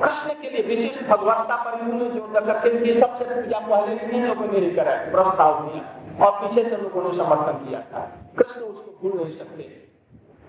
कृष्ण 0.00 0.34
के 0.40 0.50
लिए 0.50 0.62
विशिष्ट 0.62 1.06
भगवत्ता 1.08 1.56
पर 1.56 1.72
जो 2.14 2.26
करके 2.34 2.70
की 2.78 3.00
सबसे 3.00 3.24
पूजा 3.24 3.58
पहले 3.68 3.92
इन्हीं 3.94 4.22
लोगों 4.22 4.46
ने 4.52 4.70
करा 4.70 4.94
प्रस्ताव 5.12 5.60
दिया 5.62 6.26
और 6.26 6.32
पीछे 6.40 6.68
से 6.70 6.76
लोगों 6.76 7.02
ने 7.02 7.16
समर्थन 7.16 7.64
किया 7.64 7.80
था। 7.82 8.00
कृष्ण 8.38 8.60
उसको 8.60 8.90
भूल 9.02 9.12
नहीं 9.20 9.36
सकते। 9.38 9.62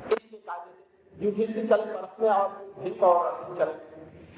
कार्य 0.10 1.26
युधिष्ठिर 1.26 1.66
चल 1.68 1.82
में 2.22 2.30
और 2.30 2.48
भीम 2.80 3.06
और 3.06 3.22
चल। 3.60 3.74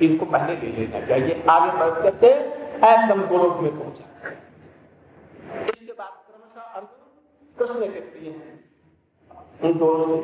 इनको 0.02 0.26
पहले 0.28 0.54
ले 0.56 0.70
लेना 0.74 1.00
चाहिए। 1.08 1.44
आगे 1.50 1.72
बढ़ 1.80 1.90
करके 2.02 2.30
एकदम 2.88 3.22
गोलोक 3.28 3.56
में 3.62 3.72
पहुँचा। 3.80 4.06
इसके 5.64 5.94
बाद 5.94 6.14
क्रमशः 6.28 6.66
अर्जुन 6.78 7.00
कृष्ण 7.58 7.92
के 7.94 8.00
प्रिय 8.02 8.28
उन 9.62 9.74
दोनों 9.78 10.18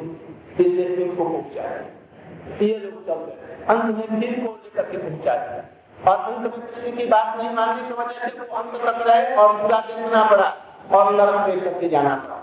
से 0.57 0.63
इनको 1.03 1.23
पहुँचा 1.23 1.63
ये 2.61 2.77
लोग 2.79 2.95
चल 3.07 3.19
अंत 3.69 3.85
में 3.85 4.45
को 4.45 4.51
लेकर 4.53 4.85
के 4.91 4.97
पहुँचा 4.97 5.33
दिया 5.35 5.61
और 6.05 6.17
अंत 6.19 6.39
में 6.43 6.51
कृष्ण 6.51 6.95
की 6.97 7.05
बात 7.07 7.37
नहीं 7.37 7.51
मानने 7.55 7.81
की 7.87 7.93
वजह 7.93 8.27
से 8.27 8.39
वो 8.39 8.45
अंत 8.55 8.73
तक 8.81 8.97
रहे 9.07 9.35
और 9.35 9.47
पूरा 9.61 9.79
पड़ा 10.29 10.49
और 10.93 11.13
नरक 11.15 11.47
में 11.47 11.59
करके 11.63 11.89
जाना 11.89 12.15
पड़ा। 12.15 12.39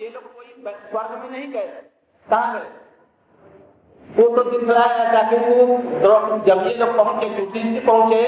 ये 0.00 0.08
लोग 0.08 0.24
कोई 0.34 0.48
स्वर्ग 0.90 1.10
में 1.22 1.30
नहीं 1.30 1.48
गए। 1.52 1.68
कहा 2.28 2.52
गए? 2.54 2.68
वो 4.16 4.28
तो 4.34 4.42
दिख 4.46 4.68
रहा 4.68 4.84
है 4.86 5.10
जाके 5.12 5.38
वो 5.38 6.36
जब 6.46 6.66
ये 6.66 6.74
लोग 6.76 6.96
पहुँचे 6.96 7.28
दूसरी 7.30 7.62
से 7.64 7.80
पहुँचे 7.86 8.20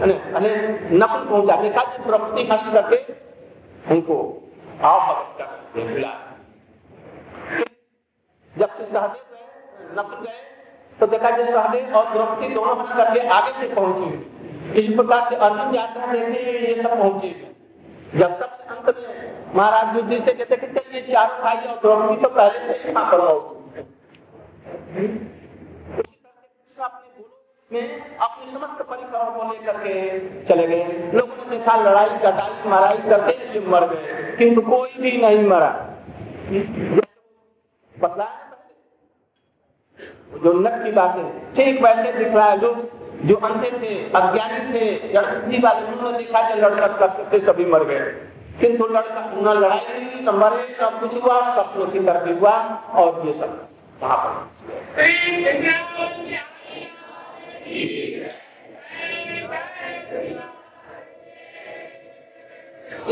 अरे 0.00 0.50
नकल 0.94 1.24
पहुँचा 1.24 1.56
देखा 1.58 1.82
कि 1.86 2.02
द्रौपदी 2.04 2.44
हंस 2.48 2.72
करके 2.72 2.98
उनको 3.86 4.18
आओ 4.82 5.00
भगत 5.02 5.38
कर 5.38 5.88
बुला 5.88 6.12
जब 8.54 8.70
से 8.70 8.84
सहदेव 8.84 9.24
गए 9.32 9.96
नकल 9.96 10.24
गए 10.24 10.40
तो 10.98 11.06
देखा 11.08 11.30
कि 11.32 11.44
सहदेव 11.46 11.96
और 11.96 12.12
द्रौपदी 12.12 12.48
दोनों 12.50 12.76
हंस 12.78 12.92
करके 12.96 13.26
आगे 13.36 13.52
से 13.60 13.74
पहुँची 13.74 14.80
इस 14.80 14.94
प्रकार 14.94 15.28
से 15.30 15.36
अर्जुन 15.44 15.74
यात्रा 15.74 16.12
देखते 16.12 16.52
ये 16.60 16.82
सब 16.82 16.98
पहुँचे 16.98 17.34
जब 18.14 18.38
सबसे 18.38 18.74
अंत 18.74 18.94
में 18.98 19.56
महाराज 19.56 19.96
युद्धि 19.96 20.18
से 20.20 20.32
कहते 20.34 20.56
कि 20.56 20.66
चलिए 20.68 21.02
चारों 21.04 21.42
भाई 21.42 21.66
और 21.66 21.80
द्रौपदी 21.80 22.16
तो 22.22 22.28
पहले 22.30 22.74
से 22.74 22.88
यहाँ 22.90 23.04
पर 23.10 23.60
अपने 24.92 25.08
समस्त 28.52 28.82
परिकरों 28.82 29.24
को 29.24 29.52
लेकर 29.52 29.76
के 29.76 30.18
चले 30.44 30.66
गए 30.66 31.10
लोगों 31.14 31.36
ने 31.36 31.44
देखा 31.50 31.76
लड़ाई 31.76 32.08
कटाई 32.08 32.68
मराई 32.68 32.98
करते 32.98 33.32
हुए 33.32 33.66
मर 33.66 33.86
गए 33.86 34.36
किंतु 34.38 34.60
कोई 34.60 34.90
भी 35.00 35.18
नहीं 35.18 35.46
मरा 35.46 35.88
बतला 38.00 38.28
जो 40.44 40.52
नट 40.52 40.84
की 40.84 40.92
बात 40.92 41.16
है 41.16 41.54
ठीक 41.54 41.82
वैसे 41.82 42.12
दिख 42.12 42.28
रहा 42.28 42.50
है। 42.50 42.58
जो 42.58 42.90
जो 43.24 43.36
अंधे 43.36 43.70
थे 43.70 44.10
अज्ञानी 44.10 44.74
थे 44.74 45.14
या 45.14 45.20
वाले 45.64 45.86
उन्होंने 45.86 46.18
देखा 46.18 46.48
कि 46.48 46.54
करते 46.98 47.24
थे 47.32 47.38
सभी 47.46 47.64
मर 47.64 47.84
गए 47.84 48.00
किंतु 48.60 48.86
लड़का 48.86 49.32
न 49.36 49.58
लड़ाई 49.58 49.80
न 50.20 50.30
मरे 50.34 50.76
सब 50.80 51.00
कुछ 51.00 51.24
हुआ 51.24 51.56
सब 51.56 51.72
तरफ़ 52.06 52.40
हुआ 52.40 52.84
और 52.94 53.26
ये 53.26 53.32
सब 53.32 53.68
वहाँ 54.02 54.16
पर 54.18 54.32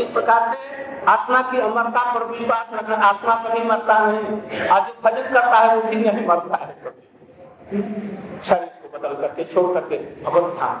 इस 0.01 0.07
प्रकार 0.07 0.53
से 0.53 0.57
आत्मा 1.11 1.41
की 1.51 1.59
अमरता 1.59 2.01
पर 2.13 2.23
विश्वास 2.25 2.67
रखना, 2.73 2.95
आत्मा 2.97 3.35
कभी 3.35 3.63
मरता 3.65 3.97
नहीं 4.01 4.67
आज 4.67 4.87
जो 4.87 4.93
भजन 5.03 5.33
करता 5.33 5.57
है, 5.57 5.75
वो 5.75 5.81
भी 5.83 5.95
नहीं 5.95 6.25
मरता 6.27 6.57
है। 6.57 6.73
शरीर 8.47 8.69
को 8.81 8.97
बदल 8.97 9.13
करके, 9.21 9.43
छोड़ 9.53 9.73
करके 9.73 9.97
भगवत 10.23 10.53
धाम 10.59 10.77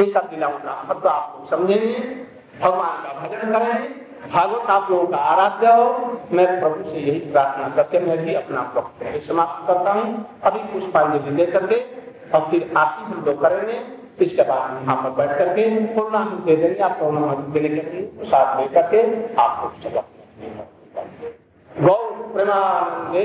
ऐसा 0.00 0.20
दिलाऊँगा 0.30 0.82
मतलब 0.88 1.06
आप 1.06 1.36
लोग 1.38 1.50
समझेंगे। 1.50 1.98
भगवान 2.60 3.02
का 3.02 3.12
भजन 3.20 3.52
करें 3.52 4.30
भागवत 4.30 4.70
आप 4.70 4.90
लोगों 4.90 5.06
का 5.06 5.16
आराध्य 5.16 5.66
हो। 5.68 6.13
मैं 6.32 6.46
प्रभु 6.60 6.90
से 6.90 6.98
यही 6.98 7.18
प्रार्थना 7.32 7.68
करके 7.76 7.98
मैं 8.00 8.18
भी 8.18 8.34
अपना 8.34 8.60
वक्तव्य 8.76 9.20
समाप्त 9.26 9.66
करता 9.68 9.92
हूँ। 9.92 10.06
अभी 10.44 10.60
पुष्पांजलि 10.72 11.30
दे 11.36 11.46
करके 11.52 11.78
और 12.30 12.48
फिर 12.50 12.72
आप 12.76 12.96
ही 12.98 13.04
हम 13.06 13.24
लोग 13.26 13.40
करेंगे, 13.42 13.78
इसके 14.24 14.42
बाद 14.42 14.82
यहाँ 14.82 14.96
पर 15.02 15.10
बैठ 15.18 15.38
करके 15.38 15.62
पूर्णा 15.94 16.20
दे 16.46 16.56
देंगे, 16.56 16.80
आप 16.80 16.98
पूर्णाहुति 17.00 17.46
देने 17.52 17.68
के 17.70 17.80
लिए 17.90 18.04
साथ 18.24 18.60
ले 18.60 18.66
करके 18.74 18.98
आपको 19.42 19.66
गौ 21.72 21.96
प्रेमानंदे। 22.32 23.24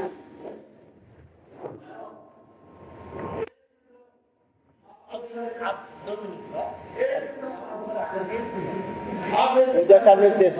जैसा 9.91 10.13
निर्देश 10.15 10.53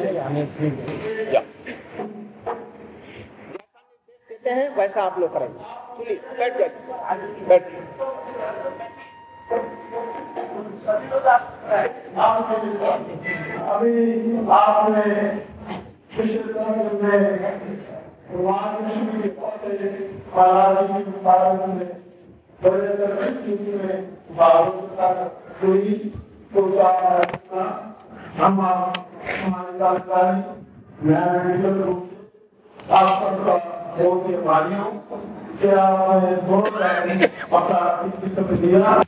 देते 4.29 4.49
हैं 4.49 4.65
वैसा 4.77 5.03
आप 5.03 5.19
लोग 5.19 5.33
करेंगे। 5.33 5.59
सुनिए 5.97 6.15
बैठ 6.39 6.57
जाइए। 6.59 6.71
बैठ 7.49 7.63
अभी 13.71 13.93
आपने 14.57 15.05
हम 28.37 28.59
हमारी 29.21 29.77
ही 34.27 34.37
भारियों 34.45 34.85
क्या 35.59 35.83
आपने 35.83 36.35
बहुत 36.43 36.73
अपना 37.53 37.79
दिया 38.57 39.01